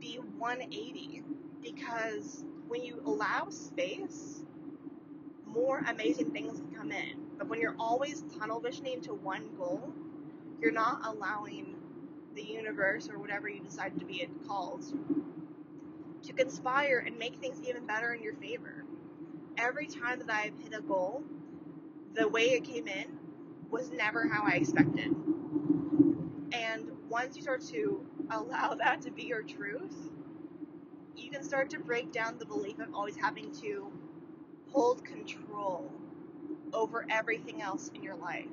be 0.00 0.18
180 0.38 1.22
because 1.62 2.44
when 2.66 2.82
you 2.82 3.00
allow 3.06 3.48
space, 3.50 4.42
more 5.54 5.78
amazing 5.88 6.32
things 6.32 6.60
come 6.76 6.90
in. 6.90 7.14
But 7.38 7.48
when 7.48 7.60
you're 7.60 7.76
always 7.78 8.22
tunnel 8.38 8.60
visioning 8.60 9.00
to 9.02 9.14
one 9.14 9.48
goal, 9.56 9.92
you're 10.60 10.72
not 10.72 11.06
allowing 11.06 11.76
the 12.34 12.42
universe, 12.42 13.08
or 13.08 13.18
whatever 13.18 13.48
you 13.48 13.62
decide 13.62 13.98
to 13.98 14.04
be 14.04 14.22
it 14.22 14.30
called, 14.46 14.84
to 16.24 16.32
conspire 16.32 17.02
and 17.06 17.18
make 17.18 17.36
things 17.36 17.60
even 17.66 17.86
better 17.86 18.12
in 18.12 18.22
your 18.22 18.34
favor. 18.34 18.84
Every 19.56 19.86
time 19.86 20.18
that 20.18 20.30
I've 20.30 20.58
hit 20.58 20.74
a 20.76 20.82
goal, 20.82 21.22
the 22.14 22.28
way 22.28 22.50
it 22.50 22.64
came 22.64 22.88
in 22.88 23.18
was 23.70 23.90
never 23.90 24.26
how 24.26 24.44
I 24.44 24.52
expected. 24.52 25.14
And 26.52 26.90
once 27.08 27.36
you 27.36 27.42
start 27.42 27.62
to 27.66 28.04
allow 28.30 28.74
that 28.78 29.02
to 29.02 29.10
be 29.10 29.24
your 29.24 29.42
truth, 29.42 29.94
you 31.16 31.30
can 31.30 31.44
start 31.44 31.70
to 31.70 31.78
break 31.78 32.12
down 32.12 32.38
the 32.38 32.46
belief 32.46 32.78
of 32.80 32.94
always 32.94 33.16
having 33.16 33.52
to 33.62 33.92
hold 34.74 35.04
control 35.04 35.90
over 36.72 37.06
everything 37.08 37.62
else 37.62 37.90
in 37.94 38.02
your 38.02 38.16
life. 38.16 38.44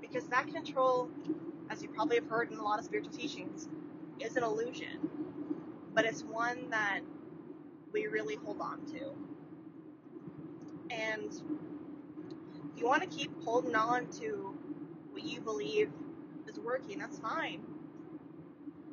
Because 0.00 0.24
that 0.28 0.46
control, 0.46 1.10
as 1.68 1.82
you 1.82 1.88
probably 1.88 2.16
have 2.16 2.28
heard 2.28 2.52
in 2.52 2.58
a 2.58 2.62
lot 2.62 2.78
of 2.78 2.84
spiritual 2.84 3.12
teachings, 3.12 3.68
is 4.20 4.36
an 4.36 4.44
illusion. 4.44 5.10
But 5.92 6.04
it's 6.04 6.22
one 6.22 6.70
that 6.70 7.00
we 7.92 8.06
really 8.06 8.36
hold 8.36 8.60
on 8.60 8.86
to. 8.86 9.12
And 10.90 11.32
you 12.76 12.86
want 12.86 13.02
to 13.02 13.08
keep 13.08 13.32
holding 13.42 13.74
on 13.74 14.06
to 14.20 14.56
what 15.10 15.24
you 15.24 15.40
believe 15.40 15.90
is 16.46 16.60
working, 16.60 17.00
that's 17.00 17.18
fine. 17.18 17.60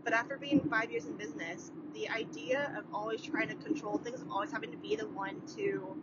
But 0.04 0.14
after 0.14 0.38
being 0.38 0.68
five 0.70 0.90
years 0.90 1.06
in 1.06 1.18
business, 1.18 1.72
the 1.94 2.10
idea 2.10 2.74
of 2.78 2.86
always 2.94 3.22
trying 3.22 3.50
to 3.50 3.56
control 3.56 3.98
things, 3.98 4.22
of 4.22 4.32
always 4.32 4.52
having 4.52 4.72
to 4.72 4.78
be 4.78 4.96
the 4.96 5.08
one 5.08 5.42
to 5.56 6.02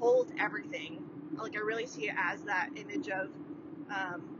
hold 0.00 0.32
everything, 0.38 1.04
like 1.36 1.56
I 1.56 1.60
really 1.60 1.86
see 1.86 2.08
it 2.08 2.14
as 2.18 2.42
that 2.42 2.70
image 2.76 3.08
of 3.08 3.28
um, 3.90 4.38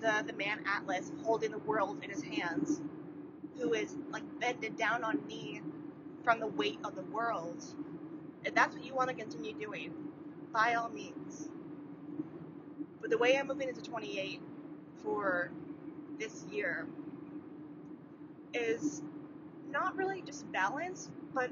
the 0.00 0.24
the 0.26 0.32
man 0.34 0.60
Atlas 0.66 1.12
holding 1.24 1.50
the 1.52 1.58
world 1.58 2.02
in 2.02 2.10
his 2.10 2.22
hands, 2.22 2.80
who 3.58 3.72
is 3.74 3.96
like 4.10 4.24
bended 4.40 4.76
down 4.76 5.04
on 5.04 5.26
knee 5.26 5.62
from 6.24 6.40
the 6.40 6.46
weight 6.46 6.78
of 6.84 6.94
the 6.96 7.02
world. 7.04 7.64
If 8.44 8.54
that's 8.54 8.74
what 8.74 8.84
you 8.84 8.94
want 8.94 9.10
to 9.10 9.16
continue 9.16 9.54
doing, 9.54 9.92
by 10.52 10.74
all 10.74 10.88
means. 10.88 11.48
But 13.00 13.10
the 13.10 13.18
way 13.18 13.36
I'm 13.36 13.46
moving 13.46 13.68
into 13.68 13.82
28 13.82 14.40
for 15.02 15.50
this 16.18 16.44
year 16.50 16.86
is 18.54 19.02
not 19.70 19.96
really 19.96 20.22
just 20.22 20.50
balance, 20.52 21.10
but 21.34 21.50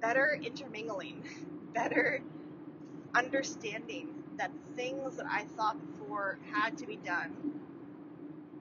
better 0.00 0.38
intermingling, 0.42 1.24
better 1.74 2.22
understanding 3.14 4.08
that 4.38 4.50
things 4.76 5.16
that 5.16 5.26
I 5.30 5.44
thought 5.56 5.76
before 5.98 6.38
had 6.50 6.78
to 6.78 6.86
be 6.86 6.96
done 6.96 7.60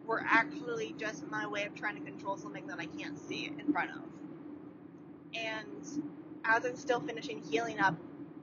were 0.06 0.24
actually 0.28 0.94
just 0.98 1.30
my 1.30 1.48
way 1.48 1.66
of 1.66 1.76
trying 1.76 1.96
to 1.96 2.02
control 2.02 2.38
something 2.38 2.68
that 2.68 2.80
I 2.80 2.86
can't 2.86 3.18
see 3.18 3.46
in 3.46 3.72
front 3.72 3.92
of. 3.92 4.02
And 5.34 6.04
as 6.44 6.66
I'm 6.66 6.76
still 6.76 7.00
finishing 7.00 7.42
healing 7.42 7.80
up 7.80 7.96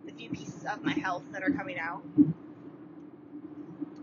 the 0.07 0.13
few 0.13 0.31
pieces 0.31 0.65
of 0.65 0.83
my 0.83 0.93
health 0.93 1.25
that 1.33 1.43
are 1.43 1.51
coming 1.51 1.79
out, 1.79 2.03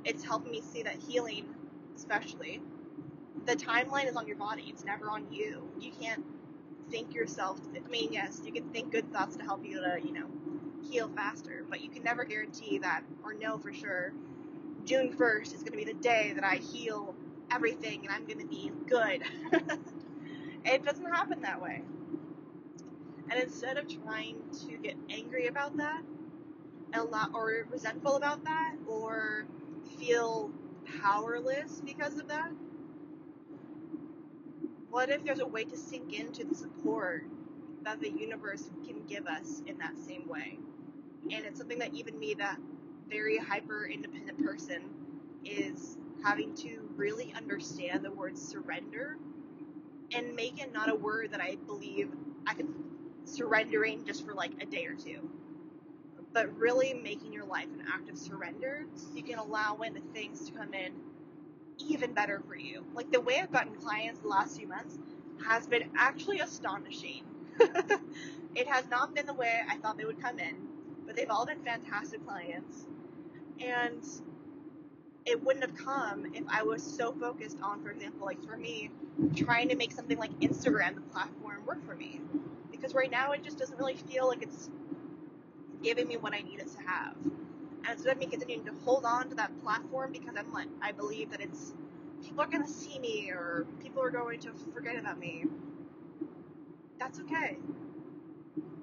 it's 0.04 0.24
helping 0.24 0.52
me 0.52 0.62
see 0.62 0.84
that 0.84 0.98
healing, 1.08 1.46
especially, 1.96 2.62
the 3.46 3.56
timeline 3.56 4.08
is 4.08 4.16
on 4.16 4.28
your 4.28 4.38
body. 4.38 4.66
It's 4.68 4.84
never 4.84 5.10
on 5.10 5.26
you. 5.32 5.68
You 5.80 5.92
can't 6.00 6.24
think 6.92 7.14
yourself. 7.14 7.60
I 7.76 7.88
mean, 7.90 8.14
yes, 8.14 8.42
you 8.46 8.52
can 8.52 8.70
think 8.70 8.92
good 8.92 9.12
thoughts 9.12 9.36
to 9.38 9.44
help 9.44 9.66
you 9.66 9.82
to, 9.82 10.00
you 10.04 10.14
know, 10.14 10.28
heal 10.90 11.10
faster, 11.16 11.66
but 11.70 11.82
you 11.82 11.90
can 11.90 12.04
never 12.04 12.24
guarantee 12.26 12.80
that 12.80 13.04
or 13.24 13.34
know 13.34 13.58
for 13.58 13.74
sure 13.74 14.14
June 14.86 15.16
1st 15.18 15.56
is 15.56 15.64
going 15.64 15.72
to 15.72 15.78
be 15.78 15.84
the 15.86 15.94
day 16.00 16.34
that 16.36 16.44
I 16.44 16.56
heal 16.56 17.16
everything 17.52 18.06
and 18.06 18.12
I'm 18.12 18.26
going 18.26 18.40
to 18.40 18.46
be 18.48 18.72
good. 18.88 19.24
it 20.66 20.84
doesn't 20.86 21.06
happen 21.06 21.42
that 21.42 21.62
way. 21.62 21.82
And 23.32 23.42
instead 23.42 23.78
of 23.78 23.88
trying 24.04 24.38
to 24.68 24.78
get 24.78 24.96
angry 25.10 25.48
about 25.48 25.78
that, 25.78 26.02
a 26.94 27.04
lot 27.04 27.32
or 27.34 27.66
resentful 27.70 28.16
about 28.16 28.44
that, 28.46 28.76
or 28.88 29.46
feel 30.00 30.52
powerless 31.02 31.82
because 31.84 32.20
of 32.20 32.28
that, 32.28 32.52
what 34.90 35.10
if 35.10 35.24
there's 35.24 35.40
a 35.40 35.48
way 35.48 35.64
to 35.66 35.76
sink 35.76 36.18
into 36.18 36.46
the 36.46 36.56
support 36.56 37.26
that 37.84 38.00
the 38.00 38.10
universe 38.10 38.70
can 38.86 39.04
give 39.08 39.26
us 39.28 39.62
in 39.66 39.80
that 39.80 39.98
same 39.98 40.28
way? 40.28 40.60
And 41.32 41.46
it's 41.46 41.58
something 41.60 41.80
that 41.80 41.94
even 41.94 42.18
me, 42.20 42.36
that 42.36 42.58
very 43.10 43.38
hyper 43.38 43.86
independent 43.86 44.44
person, 44.44 44.84
is 45.44 45.98
having 46.24 46.56
to 46.56 46.90
really 46.96 47.34
understand 47.36 48.04
the 48.04 48.12
word 48.12 48.38
surrender 48.38 49.18
and 50.14 50.36
make 50.36 50.62
it 50.62 50.74
not 50.74 50.90
a 50.90 50.96
word 50.96 51.32
that 51.32 51.42
I 51.42 51.56
believe 51.66 52.10
I 52.48 52.54
can 52.54 52.74
surrendering 53.26 54.06
just 54.06 54.26
for 54.26 54.34
like 54.34 54.52
a 54.62 54.66
day 54.66 54.86
or 54.86 54.96
two. 54.96 55.30
But 56.34 56.56
really 56.58 56.94
making 56.94 57.34
your 57.34 57.46
life 57.46 57.68
an 57.74 57.84
act 57.92 58.10
of 58.10 58.18
surrender 58.18 58.86
so 58.96 59.08
you 59.16 59.24
can 59.24 59.40
allow 59.40 59.78
in 59.78 59.94
the 59.94 60.02
things 60.14 60.48
to 60.48 60.52
come 60.52 60.74
in 60.74 60.92
even 61.80 62.14
better 62.14 62.42
for 62.48 62.56
you. 62.56 62.86
Like 62.94 63.12
the 63.12 63.22
way 63.22 63.40
I've 63.42 63.52
gotten 63.52 63.76
clients 63.76 64.20
the 64.20 64.28
last 64.28 64.58
few 64.58 64.68
months 64.68 64.98
has 65.48 65.68
been 65.68 65.90
actually 65.98 66.40
astonishing. 66.40 67.24
it 68.56 68.68
has 68.68 68.88
not 68.90 69.16
been 69.16 69.26
the 69.26 69.34
way 69.34 69.62
I 69.70 69.78
thought 69.78 69.98
they 69.98 70.06
would 70.06 70.22
come 70.22 70.40
in, 70.40 70.56
but 71.06 71.16
they've 71.16 71.30
all 71.30 71.46
been 71.46 71.64
fantastic 71.64 72.26
clients. 72.26 72.86
And 73.60 74.04
it 75.26 75.44
wouldn't 75.44 75.66
have 75.66 75.76
come 75.76 76.34
if 76.36 76.44
I 76.48 76.64
was 76.64 76.84
so 76.84 77.12
focused 77.14 77.58
on, 77.62 77.82
for 77.82 77.90
example, 77.90 78.26
like 78.26 78.44
for 78.46 78.58
me, 78.58 78.92
trying 79.36 79.70
to 79.70 79.76
make 79.76 79.92
something 79.92 80.18
like 80.18 80.32
Instagram, 80.40 80.96
the 80.96 81.02
platform, 81.02 81.66
work 81.66 81.86
for 81.86 81.96
me. 81.96 82.22
Because 82.72 82.94
right 82.94 83.10
now 83.10 83.32
it 83.32 83.44
just 83.44 83.58
doesn't 83.58 83.78
really 83.78 83.96
feel 83.96 84.28
like 84.28 84.44
it's 84.44 84.70
giving 85.82 86.08
me 86.08 86.18
what 86.18 86.34
I 86.34 86.40
need 86.40 86.60
it 86.60 86.68
to 86.76 86.82
have. 86.88 87.16
And 87.24 87.88
instead 87.92 88.14
of 88.14 88.20
me 88.20 88.28
continuing 88.28 88.66
to 88.66 88.74
hold 88.84 89.06
on 89.06 89.30
to 89.30 89.36
that 89.36 89.52
platform 89.64 90.12
because 90.12 90.36
I'm 90.38 90.52
like, 90.54 90.68
I 90.82 90.92
believe 90.92 91.32
that 91.32 91.42
it's 91.42 91.74
people 92.24 92.42
are 92.42 92.48
gonna 92.48 92.68
see 92.68 93.00
me 93.00 93.30
or 93.32 93.66
people 93.82 94.02
are 94.02 94.10
going 94.10 94.40
to 94.42 94.52
forget 94.74 94.96
about 94.96 95.20
me. 95.20 95.46
That's 97.00 97.20
okay. 97.22 97.58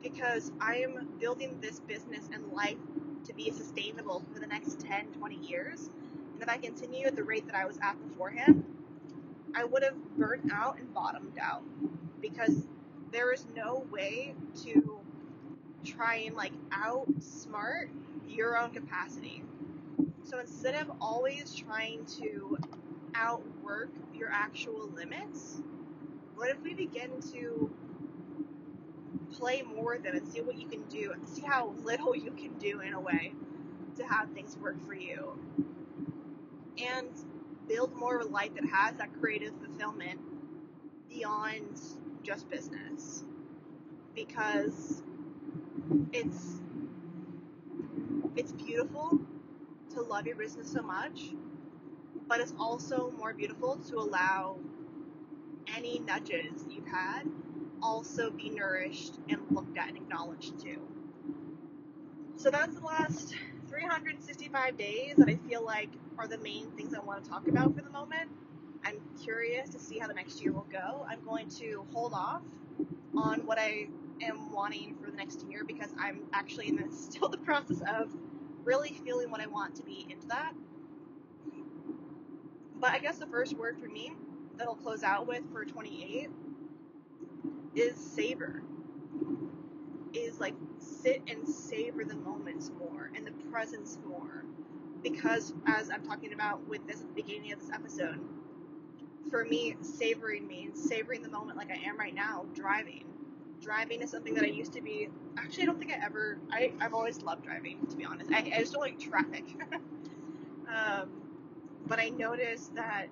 Because 0.02 0.50
I 0.60 0.76
am 0.76 1.08
building 1.20 1.58
this 1.60 1.80
business 1.80 2.28
and 2.32 2.52
life 2.52 2.76
to 3.24 3.34
be 3.34 3.50
sustainable 3.50 4.22
for 4.32 4.40
the 4.40 4.46
next 4.46 4.80
10, 4.80 5.06
20 5.12 5.36
years. 5.36 5.88
And 6.34 6.42
if 6.42 6.48
I 6.48 6.56
continue 6.56 7.06
at 7.06 7.16
the 7.16 7.22
rate 7.22 7.46
that 7.46 7.54
I 7.54 7.64
was 7.66 7.78
at 7.82 7.96
beforehand, 8.08 8.64
I 9.54 9.64
would 9.64 9.84
have 9.84 9.94
burnt 10.16 10.50
out 10.52 10.78
and 10.78 10.92
bottomed 10.92 11.38
out. 11.40 11.62
Because 12.20 12.66
there 13.12 13.32
is 13.32 13.46
no 13.54 13.86
way 13.90 14.34
to 14.64 15.00
try 15.84 16.16
and 16.26 16.36
like 16.36 16.52
outsmart 16.70 17.88
your 18.28 18.58
own 18.58 18.70
capacity. 18.70 19.42
So 20.24 20.38
instead 20.38 20.74
of 20.74 20.90
always 21.00 21.54
trying 21.54 22.06
to 22.20 22.56
outwork 23.14 23.90
your 24.14 24.30
actual 24.30 24.88
limits, 24.94 25.60
what 26.34 26.48
if 26.48 26.60
we 26.62 26.74
begin 26.74 27.10
to 27.32 27.70
play 29.32 29.62
more 29.62 29.94
with 29.94 30.02
them 30.04 30.16
and 30.16 30.28
see 30.28 30.40
what 30.40 30.58
you 30.58 30.66
can 30.66 30.82
do 30.84 31.12
see 31.26 31.42
how 31.42 31.74
little 31.82 32.14
you 32.14 32.30
can 32.32 32.52
do 32.58 32.80
in 32.80 32.94
a 32.94 33.00
way 33.00 33.32
to 33.96 34.04
have 34.04 34.30
things 34.32 34.56
work 34.58 34.76
for 34.86 34.94
you? 34.94 35.38
And 36.78 37.08
build 37.68 37.94
more 37.94 38.18
of 38.18 38.26
a 38.26 38.30
life 38.30 38.54
that 38.54 38.64
has 38.64 38.96
that 38.96 39.08
creative 39.20 39.52
fulfillment 39.64 40.20
beyond 41.08 41.80
just 42.22 42.48
business. 42.50 43.24
Because 44.14 45.02
it's 46.12 46.60
it's 48.36 48.52
beautiful 48.52 49.18
to 49.94 50.02
love 50.02 50.26
your 50.26 50.36
business 50.36 50.70
so 50.70 50.82
much, 50.82 51.30
but 52.28 52.40
it's 52.40 52.54
also 52.58 53.10
more 53.18 53.34
beautiful 53.34 53.76
to 53.88 53.96
allow 53.96 54.56
any 55.76 55.98
nudges 56.00 56.66
you've 56.68 56.86
had 56.86 57.24
also 57.82 58.30
be 58.30 58.50
nourished 58.50 59.18
and 59.28 59.40
looked 59.50 59.76
at 59.76 59.88
and 59.88 59.96
acknowledged 59.96 60.60
too. 60.60 60.80
So 62.36 62.50
that's 62.50 62.74
the 62.74 62.84
last 62.84 63.34
365 63.68 64.76
days 64.76 65.14
that 65.16 65.28
I 65.28 65.36
feel 65.48 65.64
like 65.64 65.90
are 66.18 66.26
the 66.26 66.38
main 66.38 66.70
things 66.72 66.94
I 66.94 67.00
want 67.00 67.24
to 67.24 67.30
talk 67.30 67.48
about 67.48 67.74
for 67.74 67.82
the 67.82 67.90
moment. 67.90 68.30
I'm 68.84 69.00
curious 69.22 69.68
to 69.70 69.78
see 69.78 69.98
how 69.98 70.08
the 70.08 70.14
next 70.14 70.42
year 70.42 70.52
will 70.52 70.66
go. 70.70 71.06
I'm 71.08 71.24
going 71.24 71.48
to 71.60 71.86
hold 71.92 72.12
off 72.14 72.42
on 73.16 73.46
what 73.46 73.58
I 73.58 73.88
am 74.22 74.52
wanting 74.52 74.96
for 75.02 75.10
the 75.10 75.16
next 75.16 75.46
year 75.48 75.64
because 75.64 75.90
I'm 75.98 76.22
actually 76.32 76.68
in 76.68 76.76
the, 76.76 76.92
still 76.96 77.28
the 77.28 77.38
process 77.38 77.80
of 77.80 78.10
really 78.64 79.00
feeling 79.04 79.30
what 79.30 79.40
I 79.40 79.46
want 79.46 79.74
to 79.76 79.82
be 79.82 80.06
into 80.10 80.26
that. 80.28 80.52
But 82.76 82.90
I 82.90 82.98
guess 82.98 83.18
the 83.18 83.26
first 83.26 83.56
word 83.56 83.78
for 83.78 83.86
me 83.86 84.12
that 84.56 84.66
I'll 84.66 84.74
close 84.74 85.02
out 85.02 85.26
with 85.26 85.42
for 85.52 85.64
28 85.64 86.28
is 87.74 87.96
savor. 87.96 88.62
Is 90.12 90.40
like 90.40 90.54
sit 90.78 91.22
and 91.26 91.46
savor 91.48 92.04
the 92.04 92.16
moments 92.16 92.70
more 92.78 93.10
and 93.14 93.26
the 93.26 93.32
presence 93.50 93.98
more. 94.06 94.44
Because 95.02 95.54
as 95.66 95.90
I'm 95.90 96.04
talking 96.04 96.32
about 96.32 96.66
with 96.68 96.86
this 96.86 97.00
at 97.00 97.08
the 97.08 97.22
beginning 97.22 97.52
of 97.52 97.60
this 97.60 97.70
episode, 97.70 98.20
for 99.30 99.44
me, 99.44 99.76
savoring 99.80 100.46
means 100.46 100.88
savoring 100.88 101.22
the 101.22 101.28
moment 101.28 101.56
like 101.56 101.70
I 101.70 101.88
am 101.88 101.98
right 101.98 102.14
now, 102.14 102.44
driving. 102.54 103.04
Driving 103.60 104.02
is 104.02 104.10
something 104.10 104.34
that 104.34 104.44
I 104.44 104.48
used 104.48 104.72
to 104.74 104.82
be. 104.82 105.08
Actually, 105.38 105.62
I 105.62 105.66
don't 105.66 105.78
think 105.78 105.92
I 105.92 106.04
ever. 106.04 106.38
I, 106.50 106.72
I've 106.80 106.94
always 106.94 107.22
loved 107.22 107.44
driving, 107.44 107.86
to 107.86 107.96
be 107.96 108.04
honest. 108.04 108.30
I, 108.32 108.38
I 108.38 108.58
just 108.58 108.72
don't 108.72 108.82
like 108.82 108.98
traffic. 108.98 109.44
um, 110.68 111.08
but 111.86 111.98
I 112.00 112.08
noticed 112.10 112.74
that 112.74 113.06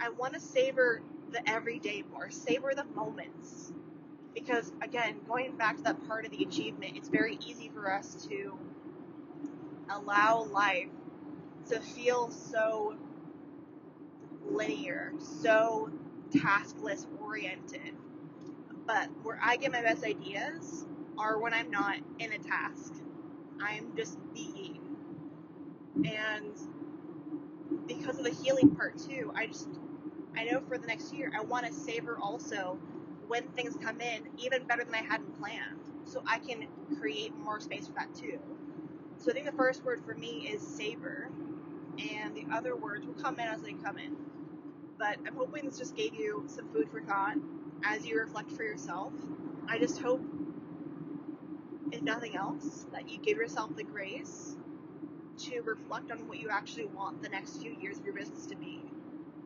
I 0.00 0.08
want 0.10 0.34
to 0.34 0.40
savor 0.40 1.02
the 1.32 1.48
everyday 1.48 2.02
more, 2.10 2.30
savor 2.30 2.72
the 2.74 2.84
moments. 2.84 3.72
Because 4.34 4.72
again, 4.82 5.20
going 5.26 5.56
back 5.56 5.76
to 5.78 5.82
that 5.84 6.06
part 6.06 6.24
of 6.24 6.30
the 6.30 6.44
achievement, 6.44 6.96
it's 6.96 7.08
very 7.08 7.38
easy 7.46 7.68
for 7.68 7.92
us 7.92 8.26
to 8.28 8.58
allow 9.90 10.44
life 10.44 10.88
to 11.70 11.80
feel 11.80 12.30
so 12.30 12.96
linear, 14.46 15.12
so 15.18 15.90
taskless 16.30 17.06
oriented. 17.20 17.94
But 18.86 19.08
where 19.22 19.38
I 19.42 19.56
get 19.56 19.72
my 19.72 19.82
best 19.82 20.04
ideas 20.04 20.86
are 21.18 21.38
when 21.38 21.52
I'm 21.52 21.70
not 21.70 21.96
in 22.18 22.32
a 22.32 22.38
task. 22.38 22.94
I'm 23.60 23.96
just 23.96 24.18
being. 24.32 24.80
And 26.04 26.54
because 27.86 28.18
of 28.18 28.24
the 28.24 28.30
healing 28.30 28.70
part 28.70 28.98
too, 28.98 29.32
I 29.34 29.46
just 29.46 29.68
I 30.38 30.44
know 30.44 30.60
for 30.68 30.78
the 30.78 30.86
next 30.86 31.12
year 31.12 31.32
I 31.36 31.42
want 31.42 31.66
to 31.66 31.72
savor 31.72 32.16
also 32.22 32.78
when 33.26 33.42
things 33.48 33.76
come 33.82 34.00
in 34.00 34.28
even 34.38 34.62
better 34.64 34.84
than 34.84 34.94
I 34.94 35.02
hadn't 35.02 35.36
planned. 35.40 35.80
So 36.04 36.22
I 36.26 36.38
can 36.38 36.68
create 37.00 37.36
more 37.36 37.58
space 37.58 37.88
for 37.88 37.94
that 37.94 38.14
too. 38.14 38.38
So 39.18 39.32
I 39.32 39.34
think 39.34 39.46
the 39.46 39.52
first 39.52 39.84
word 39.84 40.00
for 40.04 40.14
me 40.14 40.48
is 40.48 40.64
savor 40.64 41.28
and 41.98 42.36
the 42.36 42.46
other 42.52 42.76
words 42.76 43.04
will 43.04 43.14
come 43.14 43.40
in 43.40 43.48
as 43.48 43.62
they 43.62 43.72
come 43.72 43.98
in. 43.98 44.16
But 44.96 45.16
I'm 45.26 45.34
hoping 45.34 45.66
this 45.66 45.78
just 45.78 45.96
gave 45.96 46.14
you 46.14 46.44
some 46.46 46.68
food 46.72 46.88
for 46.88 47.02
thought 47.02 47.36
as 47.84 48.06
you 48.06 48.20
reflect 48.20 48.52
for 48.52 48.62
yourself. 48.62 49.12
I 49.68 49.78
just 49.80 50.00
hope, 50.00 50.22
if 51.90 52.00
nothing 52.02 52.36
else, 52.36 52.86
that 52.92 53.08
you 53.10 53.18
give 53.18 53.38
yourself 53.38 53.74
the 53.74 53.82
grace 53.82 54.54
to 55.38 55.60
reflect 55.62 56.12
on 56.12 56.28
what 56.28 56.38
you 56.38 56.48
actually 56.48 56.86
want 56.86 57.22
the 57.22 57.28
next 57.28 57.60
few 57.60 57.76
years 57.80 57.98
of 57.98 58.04
your 58.04 58.14
business 58.14 58.46
to 58.46 58.56
be. 58.56 58.82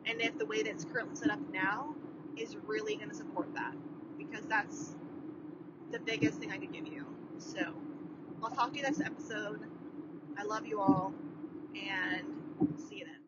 And 0.05 0.21
if 0.21 0.37
the 0.37 0.45
way 0.45 0.63
that 0.63 0.69
it's 0.69 0.85
currently 0.85 1.15
set 1.15 1.31
up 1.31 1.39
now 1.51 1.95
is 2.37 2.57
really 2.65 2.95
going 2.95 3.09
to 3.09 3.15
support 3.15 3.53
that. 3.55 3.73
Because 4.17 4.45
that's 4.45 4.95
the 5.91 5.99
biggest 5.99 6.39
thing 6.39 6.51
I 6.51 6.57
could 6.57 6.73
give 6.73 6.87
you. 6.87 7.05
So, 7.37 7.73
I'll 8.43 8.51
talk 8.51 8.71
to 8.71 8.77
you 8.77 8.83
next 8.83 9.01
episode. 9.01 9.61
I 10.37 10.43
love 10.43 10.65
you 10.65 10.79
all, 10.79 11.13
and 11.75 12.25
see 12.77 12.97
you 12.97 13.05
then. 13.05 13.22